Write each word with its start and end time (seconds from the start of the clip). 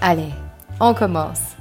Allez, 0.00 0.30
on 0.78 0.94
commence. 0.94 1.56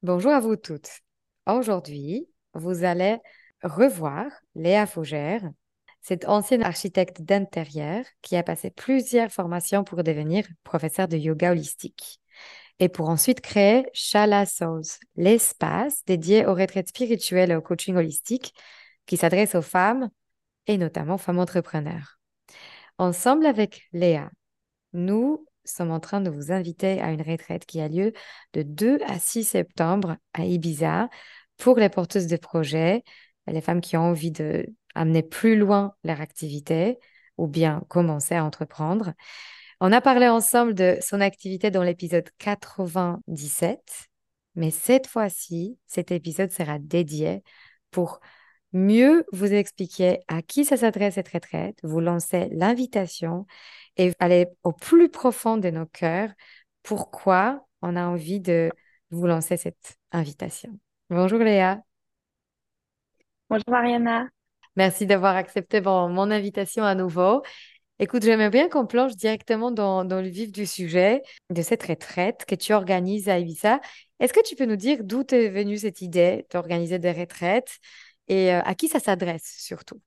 Bonjour 0.00 0.30
à 0.30 0.38
vous 0.38 0.54
toutes. 0.54 1.00
Aujourd'hui, 1.48 2.28
vous 2.54 2.84
allez 2.84 3.18
revoir 3.64 4.26
Léa 4.54 4.86
Faugère, 4.86 5.42
cette 6.00 6.28
ancienne 6.28 6.62
architecte 6.62 7.22
d'intérieur 7.22 8.04
qui 8.22 8.36
a 8.36 8.44
passé 8.44 8.70
plusieurs 8.70 9.32
formations 9.32 9.82
pour 9.82 10.04
devenir 10.04 10.46
professeur 10.62 11.08
de 11.08 11.16
yoga 11.16 11.50
holistique 11.50 12.20
et 12.78 12.88
pour 12.88 13.08
ensuite 13.08 13.40
créer 13.40 13.86
Shala 13.92 14.46
Souls, 14.46 14.82
l'espace 15.16 16.04
dédié 16.04 16.46
aux 16.46 16.54
retraites 16.54 16.90
spirituelles 16.90 17.50
et 17.50 17.56
au 17.56 17.62
coaching 17.62 17.96
holistique 17.96 18.54
qui 19.04 19.16
s'adresse 19.16 19.56
aux 19.56 19.62
femmes 19.62 20.10
et 20.68 20.78
notamment 20.78 21.16
aux 21.16 21.18
femmes 21.18 21.40
entrepreneurs. 21.40 22.20
Ensemble 22.98 23.46
avec 23.46 23.88
Léa, 23.92 24.30
nous 24.92 25.44
sommes 25.64 25.90
en 25.90 25.98
train 25.98 26.20
de 26.20 26.30
vous 26.30 26.52
inviter 26.52 27.00
à 27.00 27.10
une 27.10 27.22
retraite 27.22 27.66
qui 27.66 27.80
a 27.80 27.88
lieu 27.88 28.12
de 28.52 28.62
2 28.62 28.98
à 29.06 29.18
6 29.18 29.42
septembre 29.44 30.16
à 30.32 30.44
Ibiza 30.44 31.08
pour 31.56 31.76
les 31.78 31.88
porteuses 31.88 32.28
de 32.28 32.36
projets, 32.36 33.02
les 33.48 33.60
femmes 33.60 33.80
qui 33.80 33.96
ont 33.96 34.02
envie 34.02 34.30
d'amener 34.30 35.24
plus 35.24 35.56
loin 35.56 35.94
leur 36.04 36.20
activité 36.20 36.98
ou 37.36 37.48
bien 37.48 37.82
commencer 37.88 38.36
à 38.36 38.44
entreprendre. 38.44 39.12
On 39.80 39.90
a 39.90 40.00
parlé 40.00 40.28
ensemble 40.28 40.74
de 40.74 40.96
son 41.00 41.20
activité 41.20 41.72
dans 41.72 41.82
l'épisode 41.82 42.30
97, 42.38 43.80
mais 44.54 44.70
cette 44.70 45.08
fois-ci, 45.08 45.78
cet 45.88 46.12
épisode 46.12 46.52
sera 46.52 46.78
dédié 46.78 47.42
pour 47.90 48.20
mieux 48.74 49.24
vous 49.32 49.52
expliquer 49.54 50.20
à 50.28 50.42
qui 50.42 50.64
ça 50.64 50.76
s'adresse 50.76 51.14
cette 51.14 51.28
retraite, 51.28 51.78
vous 51.82 52.00
lancez 52.00 52.48
l'invitation 52.50 53.46
et 53.96 54.12
aller 54.18 54.48
au 54.64 54.72
plus 54.72 55.08
profond 55.08 55.56
de 55.56 55.70
nos 55.70 55.86
cœurs 55.86 56.30
pourquoi 56.82 57.66
on 57.80 57.96
a 57.96 58.04
envie 58.04 58.40
de 58.40 58.70
vous 59.10 59.26
lancer 59.26 59.56
cette 59.56 59.96
invitation. 60.12 60.78
Bonjour 61.08 61.38
Léa. 61.38 61.80
Bonjour 63.48 63.70
Mariana. 63.70 64.28
Merci 64.76 65.06
d'avoir 65.06 65.36
accepté 65.36 65.80
mon 65.80 66.30
invitation 66.30 66.82
à 66.82 66.94
nouveau. 66.94 67.42
Écoute, 68.00 68.24
j'aimerais 68.24 68.50
bien 68.50 68.68
qu'on 68.68 68.86
plonge 68.86 69.14
directement 69.14 69.70
dans, 69.70 70.04
dans, 70.04 70.20
le 70.20 70.26
vif 70.26 70.50
du 70.50 70.66
sujet 70.66 71.22
de 71.50 71.62
cette 71.62 71.84
retraite 71.84 72.44
que 72.44 72.56
tu 72.56 72.72
organises 72.72 73.28
à 73.28 73.38
Ibiza. 73.38 73.80
Est-ce 74.18 74.32
que 74.32 74.42
tu 74.44 74.56
peux 74.56 74.64
nous 74.64 74.74
dire 74.74 75.04
d'où 75.04 75.22
est 75.30 75.48
venue 75.48 75.76
cette 75.76 76.00
idée 76.00 76.44
d'organiser 76.50 76.98
des 76.98 77.12
retraites 77.12 77.78
et 78.28 78.52
à 78.52 78.74
qui 78.74 78.88
ça 78.88 79.00
s'adresse 79.00 79.56
surtout? 79.58 80.00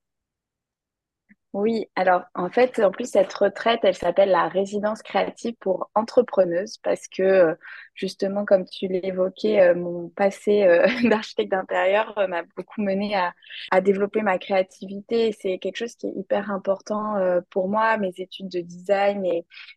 Oui, 1.54 1.86
alors 1.96 2.24
en 2.36 2.50
fait, 2.50 2.80
en 2.80 2.92
plus, 2.92 3.10
cette 3.10 3.34
retraite, 3.34 3.80
elle 3.82 3.96
s'appelle 3.96 4.30
la 4.30 4.48
résidence 4.48 5.02
créative 5.02 5.56
pour 5.60 5.90
entrepreneuses 5.96 6.78
parce 6.84 7.08
que 7.08 7.58
justement, 7.96 8.46
comme 8.46 8.66
tu 8.66 8.88
l'évoquais, 8.88 9.74
mon 9.74 10.10
passé 10.10 10.68
d'architecte 11.10 11.50
d'intérieur 11.52 12.14
m'a 12.30 12.44
beaucoup 12.56 12.82
mené 12.82 13.16
à, 13.16 13.82
développer 13.82 14.22
ma 14.22 14.38
créativité. 14.38 15.36
C'est 15.40 15.58
quelque 15.58 15.78
chose 15.78 15.96
qui 15.96 16.08
est 16.08 16.14
hyper 16.16 16.52
important 16.52 17.16
pour 17.50 17.70
moi, 17.70 17.98
mes 17.98 18.14
études 18.18 18.50
de 18.50 18.60
design 18.60 19.26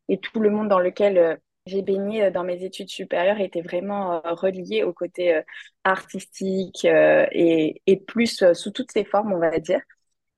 et 0.08 0.18
tout 0.18 0.40
le 0.40 0.50
monde 0.50 0.68
dans 0.68 0.80
lequel 0.80 1.40
j'ai 1.70 1.82
baigné 1.82 2.24
euh, 2.24 2.30
dans 2.30 2.44
mes 2.44 2.64
études 2.64 2.90
supérieures 2.90 3.40
était 3.40 3.62
vraiment 3.62 4.14
euh, 4.14 4.34
relié 4.34 4.82
au 4.82 4.92
côté 4.92 5.34
euh, 5.34 5.42
artistique 5.84 6.84
et, 6.84 8.04
plus 8.06 8.44
sous 8.54 8.70
toutes 8.70 8.92
ses 8.92 9.04
formes, 9.04 9.32
on 9.32 9.38
va 9.38 9.58
dire. 9.58 9.80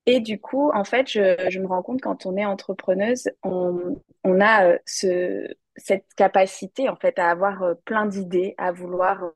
Et 0.05 0.19
du 0.19 0.39
coup, 0.39 0.71
en 0.73 0.83
fait, 0.83 1.09
je, 1.09 1.59
me 1.59 1.67
rends 1.67 1.81
compte 1.81 2.01
quand 2.01 2.25
on 2.25 2.35
est 2.37 2.45
entrepreneuse, 2.45 3.29
on, 3.43 3.95
a 4.41 4.77
ce, 4.85 5.47
cette 5.75 6.05
capacité 6.15 6.89
en 6.89 6.95
fait 6.95 7.17
à 7.19 7.29
avoir 7.29 7.75
plein 7.85 8.05
d'idées, 8.05 8.53
à 8.57 8.71
vouloir, 8.71 9.31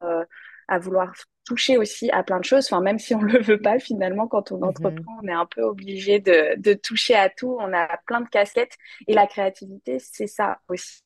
à 0.67 0.79
vouloir 0.79 1.13
toucher 1.47 1.77
aussi 1.77 2.09
à 2.11 2.23
plein 2.23 2.39
de 2.39 2.43
choses. 2.43 2.65
Enfin, 2.65 2.81
même 2.81 2.99
si 2.99 3.15
on 3.15 3.21
le 3.21 3.39
veut 3.39 3.59
pas, 3.59 3.79
finalement, 3.79 4.27
quand 4.27 4.51
on 4.51 4.57
mhm. 4.57 4.63
entreprend, 4.63 5.17
on 5.23 5.27
est 5.27 5.33
un 5.33 5.45
peu 5.45 5.61
obligé 5.61 6.19
de, 6.19 6.59
de, 6.59 6.73
toucher 6.73 7.15
à 7.15 7.29
tout. 7.29 7.57
On 7.59 7.73
a 7.73 7.97
plein 8.05 8.21
de 8.21 8.27
casquettes. 8.29 8.75
Et 9.07 9.13
la 9.13 9.27
créativité, 9.27 9.97
c'est 9.99 10.27
ça 10.27 10.59
aussi. 10.67 11.01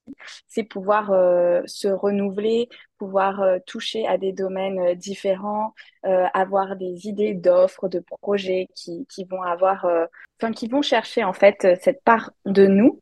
C'est 0.47 0.63
pouvoir 0.63 1.11
euh, 1.11 1.61
se 1.65 1.87
renouveler, 1.87 2.69
pouvoir 2.97 3.41
euh, 3.41 3.59
toucher 3.65 4.07
à 4.07 4.17
des 4.17 4.33
domaines 4.33 4.79
euh, 4.79 4.95
différents, 4.95 5.73
avoir 6.03 6.75
des 6.75 7.07
idées 7.07 7.35
d'offres, 7.35 7.87
de 7.87 8.03
projets 8.21 8.67
qui, 8.75 9.05
qui 9.07 9.23
vont 9.25 9.43
avoir, 9.43 9.85
enfin, 10.41 10.51
qui 10.51 10.67
vont 10.67 10.81
chercher 10.81 11.23
en 11.23 11.33
fait 11.33 11.67
cette 11.79 12.03
part 12.03 12.31
de 12.45 12.65
nous. 12.65 12.99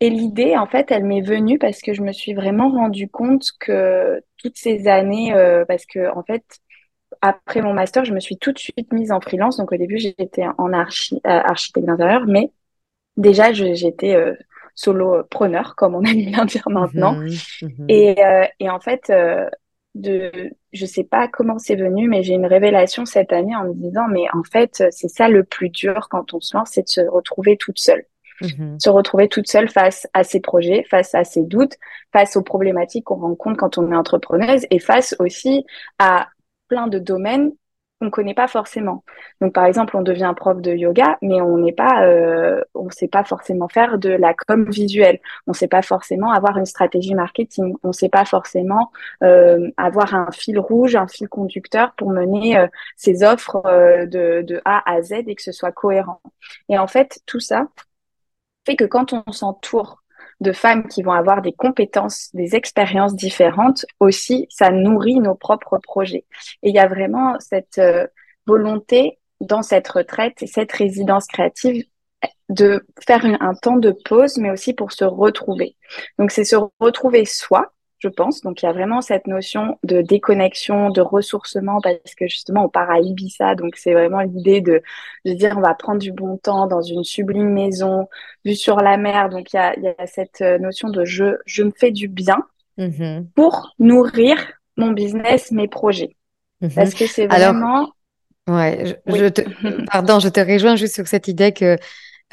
Et 0.00 0.10
l'idée, 0.10 0.56
en 0.56 0.66
fait, 0.66 0.90
elle 0.90 1.04
m'est 1.04 1.22
venue 1.22 1.58
parce 1.58 1.80
que 1.80 1.94
je 1.94 2.02
me 2.02 2.12
suis 2.12 2.34
vraiment 2.34 2.70
rendu 2.70 3.08
compte 3.08 3.52
que 3.58 4.22
toutes 4.36 4.56
ces 4.56 4.88
années, 4.88 5.32
parce 5.66 5.86
que 5.86 6.14
en 6.14 6.22
fait, 6.22 6.44
après 7.20 7.62
mon 7.62 7.72
master, 7.72 8.04
je 8.04 8.12
me 8.12 8.20
suis 8.20 8.36
tout 8.36 8.52
de 8.52 8.58
suite 8.58 8.92
mise 8.92 9.12
en 9.12 9.20
freelance. 9.20 9.56
Donc 9.56 9.72
au 9.72 9.76
début, 9.76 9.98
j'étais 9.98 10.44
en 10.58 10.72
archi, 10.72 11.16
euh, 11.26 11.30
architecte 11.30 11.86
d'intérieur, 11.86 12.26
mais 12.26 12.50
déjà, 13.16 13.52
j'étais 13.52 14.14
euh, 14.14 14.34
solo 14.74 15.22
preneur, 15.24 15.74
comme 15.76 15.94
on 15.94 16.02
aime 16.04 16.26
bien 16.26 16.44
dire 16.44 16.68
maintenant. 16.68 17.14
Mhm, 17.14 17.28
mhm. 17.62 17.86
Et, 17.88 18.24
euh, 18.24 18.44
et, 18.60 18.70
en 18.70 18.80
fait, 18.80 19.12
de, 19.94 20.30
je 20.72 20.86
sais 20.86 21.04
pas 21.04 21.28
comment 21.28 21.58
c'est 21.58 21.76
venu, 21.76 22.08
mais 22.08 22.22
j'ai 22.22 22.34
une 22.34 22.46
révélation 22.46 23.06
cette 23.06 23.32
année 23.32 23.56
en 23.56 23.64
me 23.64 23.74
disant, 23.74 24.08
mais 24.10 24.24
en 24.34 24.42
fait, 24.42 24.84
c'est 24.90 25.08
ça 25.08 25.28
le 25.28 25.44
plus 25.44 25.70
dur 25.70 26.08
quand 26.10 26.34
on 26.34 26.40
se 26.40 26.56
lance, 26.56 26.70
c'est 26.72 26.82
de 26.82 26.88
se 26.88 27.00
retrouver 27.00 27.56
toute 27.56 27.78
seule. 27.78 28.04
Mhm. 28.40 28.78
Se 28.80 28.90
retrouver 28.90 29.28
toute 29.28 29.48
seule 29.48 29.68
face 29.68 30.06
à 30.14 30.24
ses 30.24 30.40
projets, 30.40 30.84
face 30.90 31.14
à 31.14 31.24
ses 31.24 31.42
doutes, 31.42 31.76
face 32.12 32.36
aux 32.36 32.42
problématiques 32.42 33.04
qu'on 33.04 33.16
rencontre 33.16 33.56
quand 33.58 33.78
on 33.78 33.90
est 33.92 33.96
entrepreneuse 33.96 34.66
et 34.70 34.78
face 34.78 35.14
aussi 35.18 35.64
à 35.98 36.28
plein 36.68 36.86
de 36.88 36.98
domaines 36.98 37.52
qu'on 38.00 38.10
connaît 38.10 38.34
pas 38.34 38.48
forcément. 38.48 39.04
Donc 39.40 39.54
par 39.54 39.64
exemple, 39.64 39.96
on 39.96 40.02
devient 40.02 40.32
prof 40.36 40.60
de 40.60 40.72
yoga, 40.72 41.16
mais 41.22 41.40
on 41.40 41.58
n'est 41.58 41.72
pas, 41.72 42.04
euh, 42.04 42.60
on 42.74 42.90
sait 42.90 43.08
pas 43.08 43.24
forcément 43.24 43.68
faire 43.68 43.98
de 43.98 44.10
la 44.10 44.34
com 44.34 44.68
visuelle. 44.70 45.18
On 45.46 45.52
sait 45.54 45.68
pas 45.68 45.82
forcément 45.82 46.30
avoir 46.30 46.58
une 46.58 46.66
stratégie 46.66 47.14
marketing. 47.14 47.74
On 47.82 47.92
sait 47.92 48.08
pas 48.10 48.24
forcément 48.24 48.90
euh, 49.22 49.70
avoir 49.78 50.14
un 50.14 50.30
fil 50.30 50.58
rouge, 50.58 50.94
un 50.96 51.08
fil 51.08 51.28
conducteur 51.28 51.94
pour 51.96 52.10
mener 52.10 52.66
ses 52.96 53.24
offres 53.24 53.62
euh, 53.64 54.04
de, 54.06 54.42
de 54.42 54.60
A 54.64 54.82
à 54.90 55.00
Z 55.02 55.12
et 55.26 55.34
que 55.34 55.42
ce 55.42 55.52
soit 55.52 55.72
cohérent. 55.72 56.20
Et 56.68 56.78
en 56.78 56.86
fait, 56.86 57.20
tout 57.26 57.40
ça 57.40 57.68
fait 58.66 58.76
que 58.76 58.84
quand 58.84 59.12
on 59.12 59.32
s'entoure 59.32 60.02
de 60.40 60.52
femmes 60.52 60.86
qui 60.88 61.02
vont 61.02 61.12
avoir 61.12 61.40
des 61.40 61.52
compétences, 61.52 62.28
des 62.34 62.56
expériences 62.56 63.14
différentes, 63.14 63.86
aussi, 64.00 64.46
ça 64.50 64.70
nourrit 64.70 65.20
nos 65.20 65.34
propres 65.34 65.78
projets. 65.78 66.26
Et 66.62 66.68
il 66.68 66.74
y 66.74 66.78
a 66.78 66.88
vraiment 66.88 67.38
cette 67.40 67.78
euh, 67.78 68.06
volonté 68.46 69.18
dans 69.40 69.62
cette 69.62 69.88
retraite 69.88 70.42
et 70.42 70.46
cette 70.46 70.72
résidence 70.72 71.26
créative 71.26 71.84
de 72.48 72.86
faire 73.06 73.24
un 73.24 73.54
temps 73.54 73.76
de 73.76 73.94
pause, 74.04 74.38
mais 74.38 74.50
aussi 74.50 74.72
pour 74.72 74.92
se 74.92 75.04
retrouver. 75.04 75.76
Donc 76.18 76.30
c'est 76.30 76.44
se 76.44 76.56
retrouver 76.80 77.24
soi, 77.24 77.72
je 77.98 78.08
pense. 78.08 78.40
Donc, 78.42 78.62
il 78.62 78.66
y 78.66 78.68
a 78.68 78.72
vraiment 78.72 79.00
cette 79.00 79.26
notion 79.26 79.78
de 79.84 80.02
déconnexion, 80.02 80.90
de 80.90 81.00
ressourcement, 81.00 81.80
parce 81.80 82.14
que 82.16 82.26
justement, 82.28 82.64
on 82.66 82.68
part 82.68 82.90
à 82.90 83.00
Ibiza. 83.00 83.54
Donc, 83.54 83.76
c'est 83.76 83.92
vraiment 83.92 84.20
l'idée 84.20 84.60
de, 84.60 84.82
de 85.24 85.32
dire, 85.32 85.54
on 85.56 85.60
va 85.60 85.74
prendre 85.74 85.98
du 86.00 86.12
bon 86.12 86.36
temps 86.38 86.66
dans 86.66 86.82
une 86.82 87.04
sublime 87.04 87.50
maison, 87.52 88.08
vue 88.44 88.54
sur 88.54 88.76
la 88.78 88.96
mer. 88.96 89.28
Donc, 89.30 89.52
il 89.52 89.56
y 89.56 89.58
a, 89.58 89.74
il 89.76 89.84
y 89.84 89.88
a 89.88 90.06
cette 90.06 90.40
euh, 90.42 90.58
notion 90.58 90.88
de 90.90 91.04
je, 91.04 91.36
je 91.46 91.62
me 91.62 91.72
fais 91.76 91.90
du 91.90 92.08
bien 92.08 92.38
Mhm. 92.78 93.30
pour 93.34 93.74
nourrir 93.78 94.36
mon 94.76 94.90
business, 94.92 95.50
mes 95.50 95.68
projets. 95.68 96.16
Mhm. 96.60 96.70
Parce 96.74 96.94
que 96.94 97.06
c'est 97.06 97.30
Alors, 97.30 97.52
vraiment, 97.52 97.90
ouais, 98.48 98.84
je, 99.06 99.12
oui, 99.12 99.18
je 99.20 99.26
te, 99.28 99.42
pardon, 99.90 100.20
je 100.20 100.28
te 100.28 100.40
rejoins 100.40 100.76
juste 100.76 100.94
sur 100.94 101.06
cette 101.06 101.28
idée 101.28 101.52
que 101.52 101.76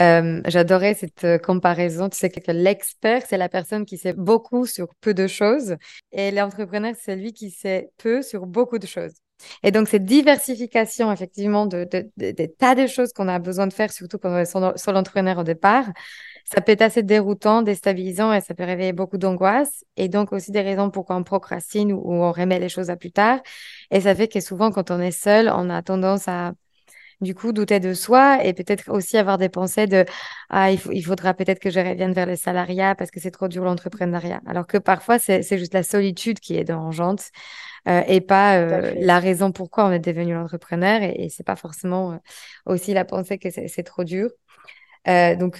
euh, 0.01 0.41
j'adorais 0.47 0.93
cette 0.95 1.23
euh, 1.23 1.37
comparaison. 1.37 2.09
Tu 2.09 2.17
sais 2.17 2.29
que 2.29 2.51
l'expert, 2.51 3.23
c'est 3.27 3.37
la 3.37 3.49
personne 3.49 3.85
qui 3.85 3.97
sait 3.97 4.13
beaucoup 4.13 4.65
sur 4.65 4.87
peu 5.01 5.13
de 5.13 5.27
choses 5.27 5.75
et 6.11 6.31
l'entrepreneur, 6.31 6.95
c'est 6.99 7.15
lui 7.15 7.33
qui 7.33 7.51
sait 7.51 7.91
peu 7.97 8.21
sur 8.21 8.45
beaucoup 8.45 8.79
de 8.79 8.87
choses. 8.87 9.13
Et 9.61 9.71
donc, 9.71 9.87
cette 9.89 10.05
diversification, 10.05 11.11
effectivement, 11.11 11.65
de, 11.65 11.83
de, 11.91 12.09
de- 12.17 12.31
des 12.31 12.51
tas 12.51 12.75
de 12.75 12.87
choses 12.87 13.11
qu'on 13.13 13.27
a 13.27 13.39
besoin 13.39 13.67
de 13.67 13.73
faire, 13.73 13.91
surtout 13.91 14.17
quand 14.17 14.29
on 14.31 14.37
est 14.37 14.45
solo- 14.45 14.77
solo-entrepreneur 14.77 15.37
au 15.39 15.43
départ, 15.43 15.85
ça 16.45 16.61
peut 16.61 16.71
être 16.73 16.81
assez 16.81 17.03
déroutant, 17.03 17.61
déstabilisant 17.61 18.33
et 18.33 18.41
ça 18.41 18.53
peut 18.53 18.63
réveiller 18.63 18.93
beaucoup 18.93 19.17
d'angoisse. 19.17 19.83
Et 19.97 20.09
donc, 20.09 20.31
aussi 20.33 20.51
des 20.51 20.61
raisons 20.61 20.89
pourquoi 20.89 21.15
on 21.15 21.23
procrastine 21.23 21.91
ou 21.93 22.01
on 22.13 22.31
remet 22.31 22.59
les 22.59 22.69
choses 22.69 22.89
à 22.89 22.95
plus 22.95 23.11
tard. 23.11 23.39
Et 23.91 24.01
ça 24.01 24.15
fait 24.15 24.27
que 24.27 24.39
souvent, 24.39 24.71
quand 24.71 24.91
on 24.91 24.99
est 24.99 25.11
seul, 25.11 25.49
on 25.53 25.69
a 25.69 25.81
tendance 25.81 26.27
à 26.27 26.53
du 27.23 27.35
coup, 27.35 27.53
douter 27.53 27.79
de 27.79 27.93
soi 27.93 28.43
et 28.45 28.53
peut-être 28.53 28.89
aussi 28.91 29.17
avoir 29.17 29.37
des 29.37 29.49
pensées 29.49 29.87
de 29.87 30.05
ah, 30.49 30.71
il, 30.71 30.77
faut- 30.79 30.91
il 30.91 31.01
faudra 31.03 31.33
peut-être 31.33 31.59
que 31.59 31.69
je 31.71 31.79
revienne 31.79 32.13
vers 32.13 32.25
le 32.27 32.35
salariat 32.35 32.95
parce 32.95 33.11
que 33.11 33.19
c'est 33.19 33.31
trop 33.31 33.47
dur 33.47 33.63
l'entrepreneuriat. 33.63 34.41
Alors 34.45 34.67
que 34.67 34.77
parfois, 34.77 35.19
c'est 35.19 35.43
juste 35.57 35.73
la 35.73 35.83
solitude 35.83 36.39
qui 36.39 36.55
est 36.57 36.63
dérangeante 36.63 37.23
euh, 37.87 38.01
et 38.07 38.21
pas 38.21 38.57
euh, 38.59 38.93
la 38.97 39.19
raison 39.19 39.51
pourquoi 39.51 39.85
on 39.87 39.91
est 39.91 39.99
devenu 39.99 40.33
l'entrepreneur. 40.33 41.01
Et, 41.03 41.25
et 41.25 41.29
c'est 41.29 41.43
pas 41.45 41.55
forcément 41.57 42.13
euh, 42.13 42.17
aussi 42.65 42.93
la 42.93 43.05
pensée 43.05 43.37
que 43.39 43.49
c'est 43.51 43.83
trop 43.83 44.03
dur. 44.03 44.29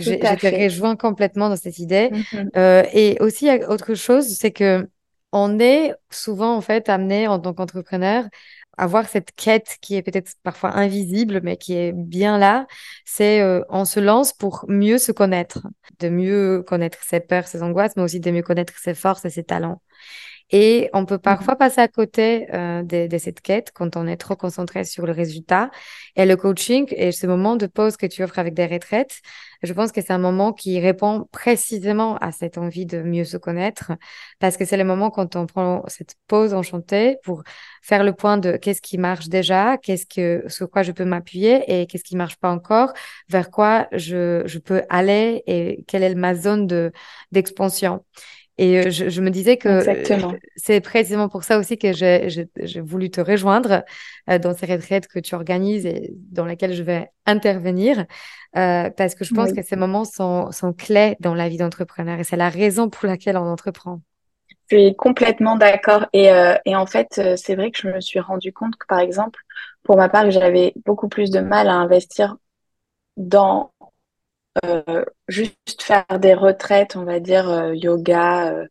Donc, 0.07 0.29
je 0.29 0.35
te 0.35 0.47
rejoins 0.47 0.95
complètement 0.95 1.49
dans 1.49 1.55
cette 1.55 1.79
idée. 1.79 2.11
Euh, 2.57 2.83
et 2.93 3.17
aussi, 3.21 3.49
autre 3.67 3.93
chose, 3.95 4.27
c'est 4.37 4.51
que 4.51 4.87
on 5.31 5.59
est 5.59 5.93
souvent, 6.11 6.55
en 6.55 6.61
fait, 6.61 6.89
amené 6.89 7.27
en 7.27 7.39
tant 7.39 7.53
qu'entrepreneur 7.53 8.25
à 8.77 8.87
voir 8.87 9.07
cette 9.07 9.31
quête 9.35 9.77
qui 9.81 9.95
est 9.95 10.01
peut-être 10.01 10.31
parfois 10.43 10.75
invisible, 10.75 11.41
mais 11.43 11.57
qui 11.57 11.73
est 11.75 11.93
bien 11.93 12.37
là. 12.37 12.65
C'est 13.05 13.41
euh, 13.41 13.61
on 13.69 13.85
se 13.85 13.99
lance 13.99 14.33
pour 14.33 14.65
mieux 14.67 14.97
se 14.97 15.11
connaître, 15.11 15.67
de 15.99 16.09
mieux 16.09 16.63
connaître 16.65 16.99
ses 17.03 17.19
peurs, 17.19 17.47
ses 17.47 17.63
angoisses, 17.63 17.95
mais 17.95 18.03
aussi 18.03 18.19
de 18.19 18.31
mieux 18.31 18.41
connaître 18.43 18.73
ses 18.77 18.93
forces 18.93 19.25
et 19.25 19.29
ses 19.29 19.43
talents. 19.43 19.81
Et 20.55 20.89
on 20.93 21.05
peut 21.05 21.17
Mhm. 21.17 21.21
parfois 21.23 21.55
passer 21.55 21.81
à 21.81 21.87
côté 21.87 22.47
euh, 22.53 22.83
de, 22.83 23.07
de 23.07 23.17
cette 23.17 23.41
quête 23.41 23.71
quand 23.73 23.97
on 23.97 24.05
est 24.07 24.17
trop 24.17 24.35
concentré 24.35 24.83
sur 24.85 25.05
le 25.07 25.11
résultat. 25.11 25.71
Et 26.15 26.25
le 26.25 26.35
coaching 26.37 26.85
et 26.95 27.11
ce 27.11 27.25
moment 27.27 27.55
de 27.55 27.65
pause 27.67 27.97
que 27.97 28.05
tu 28.05 28.23
offres 28.23 28.37
avec 28.39 28.53
des 28.53 28.67
retraites, 28.67 29.19
je 29.63 29.73
pense 29.73 29.91
que 29.91 30.01
c'est 30.01 30.13
un 30.13 30.19
moment 30.19 30.53
qui 30.53 30.79
répond 30.79 31.27
précisément 31.31 32.17
à 32.17 32.31
cette 32.31 32.57
envie 32.59 32.85
de 32.85 33.01
mieux 33.01 33.25
se 33.25 33.37
connaître, 33.37 33.93
parce 34.39 34.57
que 34.57 34.65
c'est 34.65 34.77
le 34.77 34.83
moment 34.83 35.09
quand 35.09 35.35
on 35.35 35.45
prend 35.47 35.83
cette 35.87 36.15
pause 36.27 36.53
enchantée 36.53 37.17
pour 37.23 37.43
faire 37.81 38.03
le 38.03 38.13
point 38.13 38.37
de 38.37 38.57
qu'est-ce 38.57 38.81
qui 38.81 38.97
marche 38.97 39.29
déjà, 39.29 39.77
qu'est-ce 39.77 40.05
que, 40.05 40.43
sur 40.49 40.69
quoi 40.69 40.83
je 40.83 40.91
peux 40.91 41.05
m'appuyer 41.05 41.63
et 41.81 41.87
qu'est-ce 41.87 42.03
qui 42.03 42.15
marche 42.15 42.37
pas 42.37 42.51
encore, 42.51 42.93
vers 43.29 43.49
quoi 43.49 43.87
je, 43.91 44.43
je 44.45 44.59
peux 44.59 44.83
aller 44.89 45.43
et 45.47 45.83
quelle 45.87 46.03
est 46.03 46.15
ma 46.15 46.35
zone 46.35 46.67
de, 46.67 46.91
d'expansion. 47.31 48.05
Et 48.57 48.79
euh, 48.79 48.91
je, 48.91 49.09
je 49.09 49.21
me 49.21 49.29
disais 49.31 49.57
que 49.57 49.67
euh, 49.69 50.13
Exactement. 50.13 50.39
c'est 50.55 50.81
précisément 50.81 51.29
pour 51.29 51.43
ça 51.43 51.57
aussi 51.59 51.77
que 51.77 51.93
j'ai 51.93 52.29
j'ai- 52.29 52.49
j'ai 52.61 52.81
voulu 52.81 53.09
te 53.09 53.21
rejoindre 53.21 53.83
euh, 54.29 54.39
dans 54.39 54.53
ces 54.55 54.65
retraites 54.67 55.07
que 55.07 55.19
tu 55.19 55.35
organises 55.35 55.85
et 55.85 56.11
dans 56.31 56.45
lesquelles 56.45 56.73
je 56.73 56.83
vais 56.83 57.09
intervenir, 57.25 58.05
euh, 58.57 58.89
parce 58.91 59.15
que 59.15 59.25
je 59.25 59.31
pense 59.31 59.53
que 59.53 59.61
ces 59.63 59.75
moments 59.75 60.05
sont, 60.05 60.51
sont 60.51 60.73
clés 60.73 61.15
dans 61.19 61.33
la 61.35 61.49
vie 61.49 61.57
d'entrepreneur 61.57 62.19
et 62.19 62.23
c'est 62.23 62.37
la 62.37 62.49
raison 62.49 62.89
pour 62.89 63.07
laquelle 63.07 63.37
on 63.37 63.47
entreprend. 63.51 64.01
Je 64.69 64.77
suis 64.77 64.95
complètement 64.95 65.55
d'accord. 65.55 66.05
Et, 66.13 66.31
euh, 66.31 66.55
et 66.65 66.75
en 66.75 66.85
fait, 66.85 67.21
c'est 67.37 67.55
vrai 67.55 67.71
que 67.71 67.79
je 67.79 67.87
me 67.89 68.01
suis 68.01 68.19
rendu 68.19 68.51
compte 68.53 68.75
que, 68.77 68.85
par 68.87 68.99
exemple, 68.99 69.39
pour 69.83 69.97
ma 69.97 70.09
part, 70.09 70.29
j'avais 70.31 70.73
beaucoup 70.85 71.09
plus 71.09 71.31
de 71.31 71.39
mal 71.39 71.67
à 71.69 71.73
investir 71.73 72.37
dans 73.17 73.72
euh, 74.65 75.05
juste 75.27 75.81
faire 75.81 76.05
des 76.19 76.33
retraites, 76.33 76.95
on 76.95 77.03
va 77.05 77.19
dire, 77.19 77.49
euh, 77.49 77.75
yoga, 77.75 78.51
euh, 78.53 78.67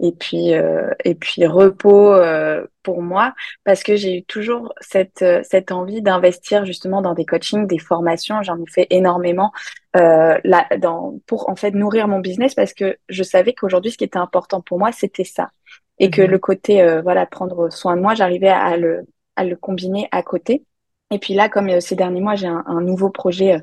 et 0.00 0.12
puis 0.12 0.54
euh, 0.54 0.90
et 1.04 1.14
puis 1.14 1.46
repos 1.46 2.14
euh, 2.14 2.66
pour 2.84 3.02
moi 3.02 3.34
parce 3.64 3.82
que 3.82 3.96
j'ai 3.96 4.18
eu 4.18 4.24
toujours 4.24 4.74
cette 4.80 5.24
cette 5.44 5.72
envie 5.72 6.02
d'investir 6.02 6.64
justement 6.66 7.02
dans 7.02 7.14
des 7.14 7.26
coachings, 7.26 7.66
des 7.66 7.78
formations. 7.78 8.42
J'en 8.42 8.58
ai 8.58 8.66
fait 8.70 8.86
énormément 8.90 9.52
euh, 9.96 10.38
là 10.44 10.66
dans 10.78 11.18
pour 11.26 11.48
en 11.50 11.56
fait 11.56 11.72
nourrir 11.72 12.08
mon 12.08 12.20
business 12.20 12.54
parce 12.54 12.74
que 12.74 12.96
je 13.08 13.22
savais 13.22 13.54
qu'aujourd'hui 13.54 13.92
ce 13.92 13.98
qui 13.98 14.04
était 14.04 14.18
important 14.18 14.60
pour 14.62 14.78
moi 14.78 14.92
c'était 14.92 15.24
ça 15.24 15.50
et 15.98 16.10
que 16.10 16.22
le 16.22 16.38
Mhm, 16.38 16.40
côté 16.40 16.82
euh, 16.82 17.02
voilà 17.02 17.26
prendre 17.26 17.70
soin 17.72 17.96
de 17.96 18.02
moi 18.02 18.14
j'arrivais 18.14 18.48
à 18.48 18.76
le 18.76 19.06
à 19.36 19.44
le 19.44 19.56
combiner 19.56 20.08
à 20.12 20.22
côté. 20.22 20.64
Et 21.10 21.18
puis 21.18 21.34
là, 21.34 21.48
comme 21.48 21.68
euh, 21.68 21.80
ces 21.80 21.96
derniers 21.96 22.20
mois, 22.20 22.34
j'ai 22.34 22.46
un, 22.46 22.80
nouveau 22.80 23.10
projet 23.10 23.54
euh, 23.54 23.60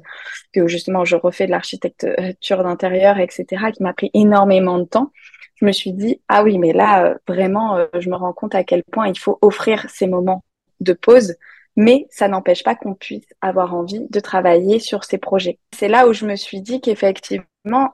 que 0.53 0.67
justement 0.67 1.05
je 1.05 1.15
refais 1.15 1.45
de 1.45 1.51
l'architecture 1.51 2.63
d'intérieur, 2.63 3.19
etc., 3.19 3.45
qui 3.73 3.83
m'a 3.83 3.93
pris 3.93 4.09
énormément 4.13 4.79
de 4.79 4.85
temps 4.85 5.11
je 5.57 5.65
me 5.65 5.71
suis 5.71 5.93
dit, 5.93 6.21
ah 6.27 6.43
oui, 6.43 6.57
mais 6.57 6.73
là, 6.73 7.05
euh, 7.05 7.15
vraiment, 7.29 7.77
je 7.97 8.09
me 8.09 8.15
rends 8.17 8.33
compte 8.33 8.55
à 8.55 8.65
quel 8.65 8.83
point 8.83 9.07
il 9.07 9.17
faut 9.17 9.39
offrir 9.41 9.89
ces 9.89 10.05
moments 10.05 10.43
de 10.81 10.91
pause, 10.91 11.37
mais 11.75 12.07
ça 12.09 12.27
n'empêche 12.27 12.63
pas 12.63 12.75
qu'on 12.75 12.93
puisse 12.93 13.25
avoir 13.41 13.73
envie 13.75 14.07
de 14.09 14.19
travailler 14.19 14.79
sur 14.79 15.03
ces 15.03 15.17
projets. 15.17 15.59
C'est 15.73 15.87
là 15.87 16.07
où 16.07 16.13
je 16.13 16.25
me 16.25 16.35
suis 16.35 16.61
dit 16.61 16.81
qu'effectivement, 16.81 17.45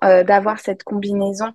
euh, 0.04 0.24
d'avoir 0.24 0.60
cette 0.60 0.83
combinaison 0.83 1.54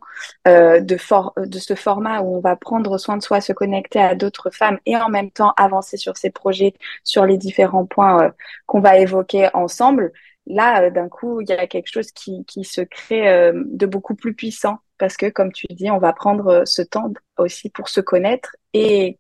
euh, 0.49 0.81
de, 0.81 0.96
for 0.96 1.34
de 1.37 1.58
ce 1.58 1.75
format 1.75 2.20
où 2.23 2.37
on 2.37 2.40
va 2.40 2.56
prendre 2.56 2.96
soin 2.99 3.17
de 3.17 3.23
soi, 3.23 3.40
se 3.40 3.52
connecter 3.52 4.00
à 4.00 4.14
d'autres 4.14 4.50
femmes 4.50 4.78
et 4.87 4.96
en 4.96 5.08
même 5.11 5.31
temps 5.31 5.52
avancer 5.56 5.96
sur 5.96 6.17
ces 6.17 6.31
projets, 6.31 6.75
sur 7.05 7.26
les 7.26 7.37
différents 7.37 7.87
points 7.87 8.25
euh, 8.25 8.31
qu'on 8.67 8.81
va 8.81 8.99
évoquer 8.99 9.49
ensemble, 9.55 10.12
Là, 10.46 10.84
euh, 10.84 10.90
d'un 10.90 11.08
coup, 11.08 11.40
il 11.40 11.49
y 11.49 11.52
a 11.52 11.67
quelque 11.67 11.88
chose 11.88 12.12
qui, 12.12 12.44
qui 12.44 12.64
se 12.64 12.81
crée 12.81 13.28
euh, 13.28 13.64
de 13.67 13.87
beaucoup 13.87 14.14
plus 14.14 14.34
puissant 14.34 14.78
parce 14.99 15.17
que, 15.17 15.26
comme 15.28 15.52
tu 15.52 15.67
dis, 15.70 15.90
on 15.90 15.99
va 15.99 16.12
prendre 16.12 16.46
euh, 16.49 16.64
ce 16.64 16.82
temps 16.82 17.12
aussi 17.38 17.70
pour 17.70 17.88
se 17.88 18.00
connaître 18.00 18.56
et, 18.73 19.19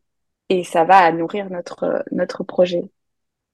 et 0.48 0.64
ça 0.64 0.84
va 0.84 1.10
nourrir 1.12 1.50
notre, 1.50 1.84
euh, 1.84 2.02
notre 2.12 2.44
projet. 2.44 2.82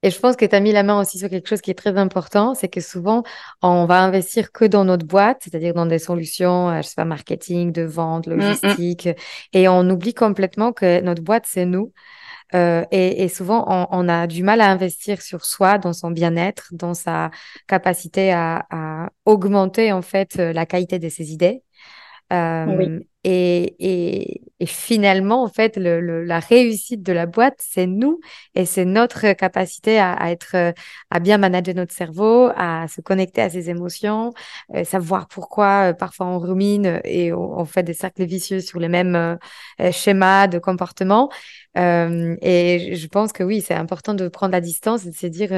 Et 0.03 0.11
je 0.11 0.19
pense 0.19 0.37
que 0.37 0.45
tu 0.45 0.55
as 0.55 0.61
mis 0.61 0.73
la 0.73 0.83
main 0.83 1.01
aussi 1.01 1.19
sur 1.19 1.29
quelque 1.31 1.49
chose 1.49 1.61
qui 1.61 1.71
est 1.71 1.75
très 1.75 1.97
important, 1.97 2.55
c'est 2.55 2.69
que 2.69 2.81
souvent, 2.81 3.23
on 3.63 3.85
va 3.87 4.03
investir 4.03 4.51
que 4.53 4.65
dans 4.65 4.85
notre 4.85 5.07
boîte, 5.07 5.43
c'est-à-dire 5.45 5.75
dans 5.75 5.87
des 5.87 5.99
solutions, 6.01 6.71
euh, 6.71 6.77
je 6.83 6.89
sais 6.89 6.95
pas, 6.97 7.05
marketing, 7.05 7.73
de 7.73 7.83
vente, 7.83 8.27
Mm, 8.37 8.57
mm. 8.63 8.79
logistique, 8.79 9.09
et 9.53 9.69
on 9.69 9.89
oublie 9.91 10.15
complètement 10.15 10.73
que 10.73 11.01
notre 11.01 11.23
boîte, 11.23 11.45
c'est 11.47 11.67
nous. 11.67 11.93
Euh, 12.55 12.85
et, 12.91 13.25
et 13.25 13.29
souvent, 13.29 13.65
on, 13.69 13.87
on 13.91 14.09
a 14.09 14.27
du 14.27 14.43
mal 14.43 14.61
à 14.61 14.71
investir 14.71 15.23
sur 15.23 15.45
soi, 15.45 15.79
dans 15.79 15.93
son 15.93 16.11
bien-être, 16.11 16.69
dans 16.73 16.95
sa 16.95 17.31
capacité 17.67 18.33
à, 18.33 18.67
à 18.71 19.11
augmenter 19.25 19.93
en 19.93 20.03
fait 20.03 20.39
euh, 20.39 20.53
la 20.53 20.67
qualité 20.67 20.99
de 20.99 21.09
ses 21.09 21.33
idées. 21.33 21.63
Oui, 22.65 22.75
Euh, 22.77 23.01
et, 23.25 23.77
et, 23.79 24.43
et 24.61 24.67
finalement, 24.67 25.45
en 25.45 25.49
fait, 25.49 25.77
le, 25.77 26.01
le- 26.01 26.25
la 26.25 26.41
réussite 26.41 27.03
de 27.03 27.13
la 27.13 27.27
boîte, 27.27 27.55
c'est 27.61 27.87
nous 27.87 28.19
et 28.55 28.67
c'est 28.67 28.85
notre 28.85 29.33
capacité 29.35 29.99
à, 29.99 30.13
à 30.13 30.31
être, 30.31 30.57
euh, 30.57 30.73
à 31.11 31.21
bien 31.21 31.39
manager 31.39 31.75
notre 31.75 31.95
cerveau, 31.95 32.51
à 32.57 32.87
se 32.89 33.01
connecter 33.01 33.43
à 33.43 33.51
ses 33.51 33.71
émotions, 33.71 34.33
euh, 34.75 34.85
savoir 34.85 35.29
pourquoi 35.29 35.91
euh, 35.91 35.93
parfois 35.93 36.27
on 36.27 36.39
rumine 36.39 37.01
et 37.05 37.33
on, 37.33 37.59
on 37.61 37.65
fait 37.65 37.83
des 37.85 37.95
cercles 37.95 38.25
vicieux 38.25 38.61
sur 38.61 38.81
les 38.81 38.89
mêmes 38.89 39.15
euh, 39.17 39.37
euh, 39.81 39.93
schémas 39.93 40.49
de 40.49 40.59
comportement. 40.59 41.31
Euh, 41.79 42.37
et 42.43 42.95
je 42.97 43.07
pense 43.07 43.33
que 43.33 43.43
oui, 43.45 43.61
c'est 43.63 43.75
important 43.75 44.15
de 44.15 44.29
prendre 44.29 44.53
la 44.53 44.61
distance 44.61 45.07
et 45.07 45.11
de 45.11 45.17
se 45.17 45.27
dire, 45.27 45.51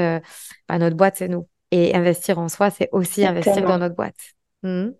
bah, 0.67 0.77
notre 0.79 0.95
boîte, 0.95 1.17
c'est 1.17 1.27
nous. 1.27 1.47
Et 1.71 1.95
investir 1.95 2.39
en 2.39 2.47
soi, 2.49 2.69
c'est 2.69 2.89
aussi 2.91 3.25
investir 3.25 3.65
dans 3.65 3.77
notre 3.79 3.95
boîte. 3.95 4.15
Mhm. 4.63 4.95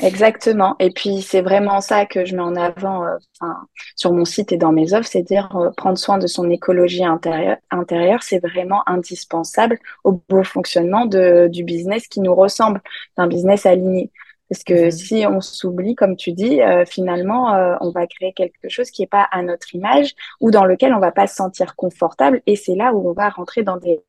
Exactement. 0.00 0.76
Et 0.78 0.90
puis, 0.92 1.22
c'est 1.22 1.40
vraiment 1.42 1.80
ça 1.80 2.06
que 2.06 2.24
je 2.24 2.36
mets 2.36 2.42
en 2.42 2.54
avant 2.54 3.04
euh, 3.04 3.16
enfin, 3.40 3.66
sur 3.96 4.12
mon 4.12 4.24
site 4.24 4.52
et 4.52 4.56
dans 4.56 4.70
mes 4.70 4.94
offres, 4.94 5.08
c'est 5.10 5.22
dire 5.24 5.54
euh, 5.56 5.70
prendre 5.76 5.98
soin 5.98 6.18
de 6.18 6.28
son 6.28 6.48
écologie 6.50 7.04
intérieure, 7.04 7.56
intérieure, 7.72 8.22
c'est 8.22 8.38
vraiment 8.38 8.88
indispensable 8.88 9.76
au 10.04 10.22
beau 10.28 10.44
fonctionnement 10.44 11.04
de, 11.06 11.48
du 11.50 11.64
business 11.64 12.06
qui 12.06 12.20
nous 12.20 12.32
ressemble, 12.34 12.80
d'un 13.16 13.26
business 13.26 13.66
aligné. 13.66 14.12
Parce 14.48 14.62
que 14.62 14.86
Mhm. 14.86 14.90
si 14.92 15.26
on 15.26 15.40
s'oublie, 15.40 15.96
comme 15.96 16.14
tu 16.16 16.30
dis, 16.32 16.62
euh, 16.62 16.84
finalement, 16.86 17.52
euh, 17.54 17.76
on 17.80 17.90
va 17.90 18.06
créer 18.06 18.32
quelque 18.32 18.68
chose 18.68 18.90
qui 18.92 19.02
n'est 19.02 19.08
pas 19.08 19.26
à 19.32 19.42
notre 19.42 19.74
image 19.74 20.14
ou 20.40 20.52
dans 20.52 20.64
lequel 20.64 20.94
on 20.94 21.00
va 21.00 21.10
pas 21.10 21.26
se 21.26 21.34
sentir 21.34 21.74
confortable. 21.74 22.40
Et 22.46 22.54
c'est 22.54 22.76
là 22.76 22.94
où 22.94 23.08
on 23.10 23.12
va 23.14 23.30
rentrer 23.30 23.62
dans 23.64 23.76
des 23.78 24.00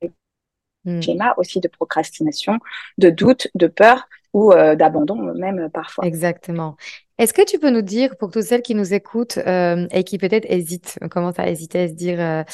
Mhm. 0.86 1.02
schémas 1.02 1.34
aussi 1.38 1.60
de 1.60 1.68
procrastination, 1.68 2.60
de 2.98 3.10
doute, 3.10 3.48
de 3.56 3.68
peur. 3.68 4.08
Ou 4.34 4.54
d'abandon 4.54 5.34
même 5.36 5.70
parfois. 5.74 6.06
Exactement. 6.06 6.76
Est-ce 7.18 7.34
que 7.34 7.44
tu 7.44 7.60
peux 7.60 7.70
nous 7.70 7.82
dire, 7.82 8.16
pour 8.18 8.32
toutes 8.32 8.44
celles 8.44 8.62
qui 8.62 8.76
nous 8.76 8.94
écoutent 8.94 9.38
et 9.38 10.04
qui 10.06 10.18
peut-être 10.18 10.46
hésitent, 10.50 11.00
commencent 11.12 11.40
à 11.40 11.50
hésiter, 11.50 11.80
à 11.80 11.88
se 11.88 11.94
dire 11.94 12.46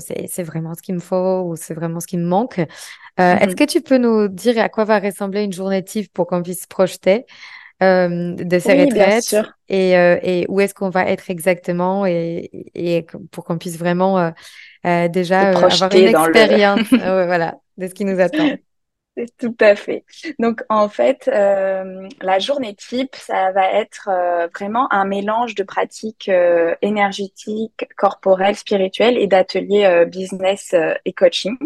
c'est 0.00 0.42
vraiment 0.42 0.74
ce 0.74 0.82
qu'il 0.82 0.94
me 0.94 1.00
faut 1.00 1.42
ou 1.42 1.56
c'est 1.56 1.74
vraiment 1.74 2.00
ce 2.00 2.06
qui 2.06 2.16
me 2.16 2.26
manque, 2.26 2.58
est-ce 3.16 3.52
mmh 3.52 3.54
que 3.54 3.64
tu 3.64 3.80
peux 3.80 3.98
nous 3.98 4.26
dire 4.28 4.58
à 4.58 4.68
quoi 4.68 4.84
va 4.84 4.98
ressembler 4.98 5.44
une 5.44 5.52
journée 5.52 5.84
type 5.84 6.12
pour 6.12 6.26
qu'on 6.26 6.42
puisse 6.42 6.62
se 6.62 6.66
projeter 6.66 7.26
de 7.80 8.58
ces 8.58 8.72
oui, 8.72 8.84
retraites 8.84 9.36
et, 9.68 9.90
et, 9.92 10.46
où 10.48 10.60
est-ce 10.60 10.74
qu'on 10.74 10.90
va 10.90 11.04
être 11.04 11.30
exactement 11.30 12.06
et, 12.06 12.50
et 12.74 13.06
pour 13.30 13.44
qu'on 13.44 13.58
puisse 13.58 13.78
vraiment 13.78 14.32
déjà 14.84 15.50
avoir 15.50 15.94
une 15.94 16.08
expérience 16.08 16.88
voilà, 16.90 17.58
de 17.76 17.86
ce 17.86 17.94
qui 17.94 18.04
nous 18.04 18.18
attend? 18.18 18.56
Tout 19.38 19.56
à 19.60 19.76
fait. 19.76 20.04
Donc, 20.38 20.62
en 20.68 20.88
fait, 20.88 21.28
euh, 21.32 22.08
la 22.20 22.38
journée 22.38 22.74
type, 22.74 23.14
ça 23.14 23.52
va 23.52 23.70
être 23.72 24.08
euh, 24.10 24.48
vraiment 24.54 24.92
un 24.92 25.04
mélange 25.04 25.54
de 25.54 25.62
pratiques 25.62 26.28
euh, 26.28 26.74
énergétiques, 26.82 27.86
corporelles, 27.96 28.56
spirituelles 28.56 29.16
et 29.16 29.26
d'ateliers 29.26 30.04
business 30.06 30.74
et 31.04 31.12
coaching. 31.12 31.56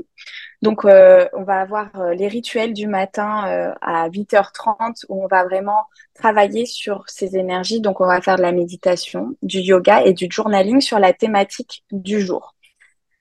Donc, 0.61 0.85
on 0.85 1.43
va 1.45 1.61
avoir 1.61 1.91
les 2.15 2.29
rituels 2.29 2.73
du 2.73 2.87
matin 2.87 3.75
à 3.81 4.09
8h30 4.09 5.05
où 5.09 5.23
on 5.23 5.27
va 5.29 5.45
vraiment 5.45 5.85
travailler 6.15 6.67
sur 6.67 7.05
ces 7.07 7.37
énergies. 7.37 7.81
Donc, 7.81 8.01
on 8.01 8.07
va 8.07 8.21
faire 8.21 8.37
de 8.37 8.43
la 8.43 8.53
méditation, 8.53 9.37
du 9.43 9.61
yoga 9.61 10.03
et 10.03 10.13
du 10.13 10.27
journaling 10.29 10.81
sur 10.81 10.99
la 10.99 11.13
thématique 11.13 11.85
du 11.93 12.21
jour. 12.21 12.55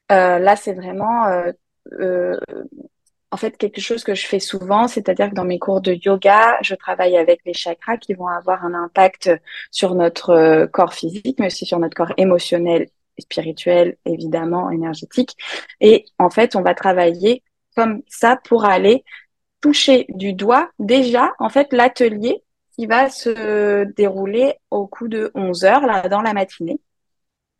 là, 0.10 0.56
c'est 0.56 0.74
vraiment 0.74 1.26
en 3.32 3.38
fait 3.38 3.58
quelque 3.58 3.82
chose 3.82 4.04
que 4.04 4.16
je 4.16 4.26
fais 4.26 4.40
souvent, 4.40 4.88
c'est-à-dire 4.88 5.30
que 5.30 5.36
dans 5.36 5.44
mes 5.46 5.60
cours 5.60 5.82
de 5.82 5.94
yoga, 5.94 6.58
je 6.62 6.76
travaille 6.76 7.18
avec 7.18 7.42
les 7.46 7.54
chakras 7.54 7.98
qui 7.98 8.14
vont 8.14 8.28
avoir 8.28 8.64
un 8.66 8.74
impact 8.74 9.32
sur 9.72 9.96
notre 9.96 10.30
euh, 10.32 10.68
corps 10.68 10.94
physique, 10.94 11.38
mais 11.40 11.48
aussi 11.48 11.66
sur 11.66 11.80
notre 11.80 11.96
corps 11.96 12.14
émotionnel, 12.18 12.88
spirituel, 13.20 13.98
évidemment, 14.06 14.70
énergétique. 14.72 15.36
Et 15.82 16.06
en 16.20 16.30
fait, 16.30 16.56
on 16.56 16.62
va 16.62 16.74
travailler 16.74 17.44
comme 17.76 18.02
ça 18.08 18.38
pour 18.44 18.66
aller 18.66 19.04
toucher 19.62 20.06
du 20.10 20.34
doigt 20.34 20.70
déjà, 20.80 21.34
en 21.40 21.50
fait, 21.50 21.74
l'atelier 21.74 22.44
qui 22.76 22.86
va 22.86 23.10
se 23.10 23.86
dérouler 23.96 24.54
au 24.72 24.88
coup 24.88 25.08
de 25.08 25.32
11 25.36 25.66
heures, 25.66 25.86
là, 25.86 26.08
dans 26.10 26.22
la 26.22 26.34
matinée. 26.34 26.80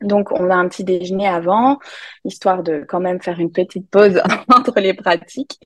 Donc, 0.00 0.32
on 0.32 0.50
a 0.50 0.54
un 0.54 0.68
petit 0.68 0.84
déjeuner 0.84 1.28
avant, 1.28 1.78
histoire 2.24 2.62
de 2.62 2.84
quand 2.88 3.00
même 3.00 3.20
faire 3.20 3.40
une 3.40 3.52
petite 3.52 3.90
pause 3.90 4.20
entre 4.54 4.78
les 4.80 4.94
pratiques. 4.94 5.58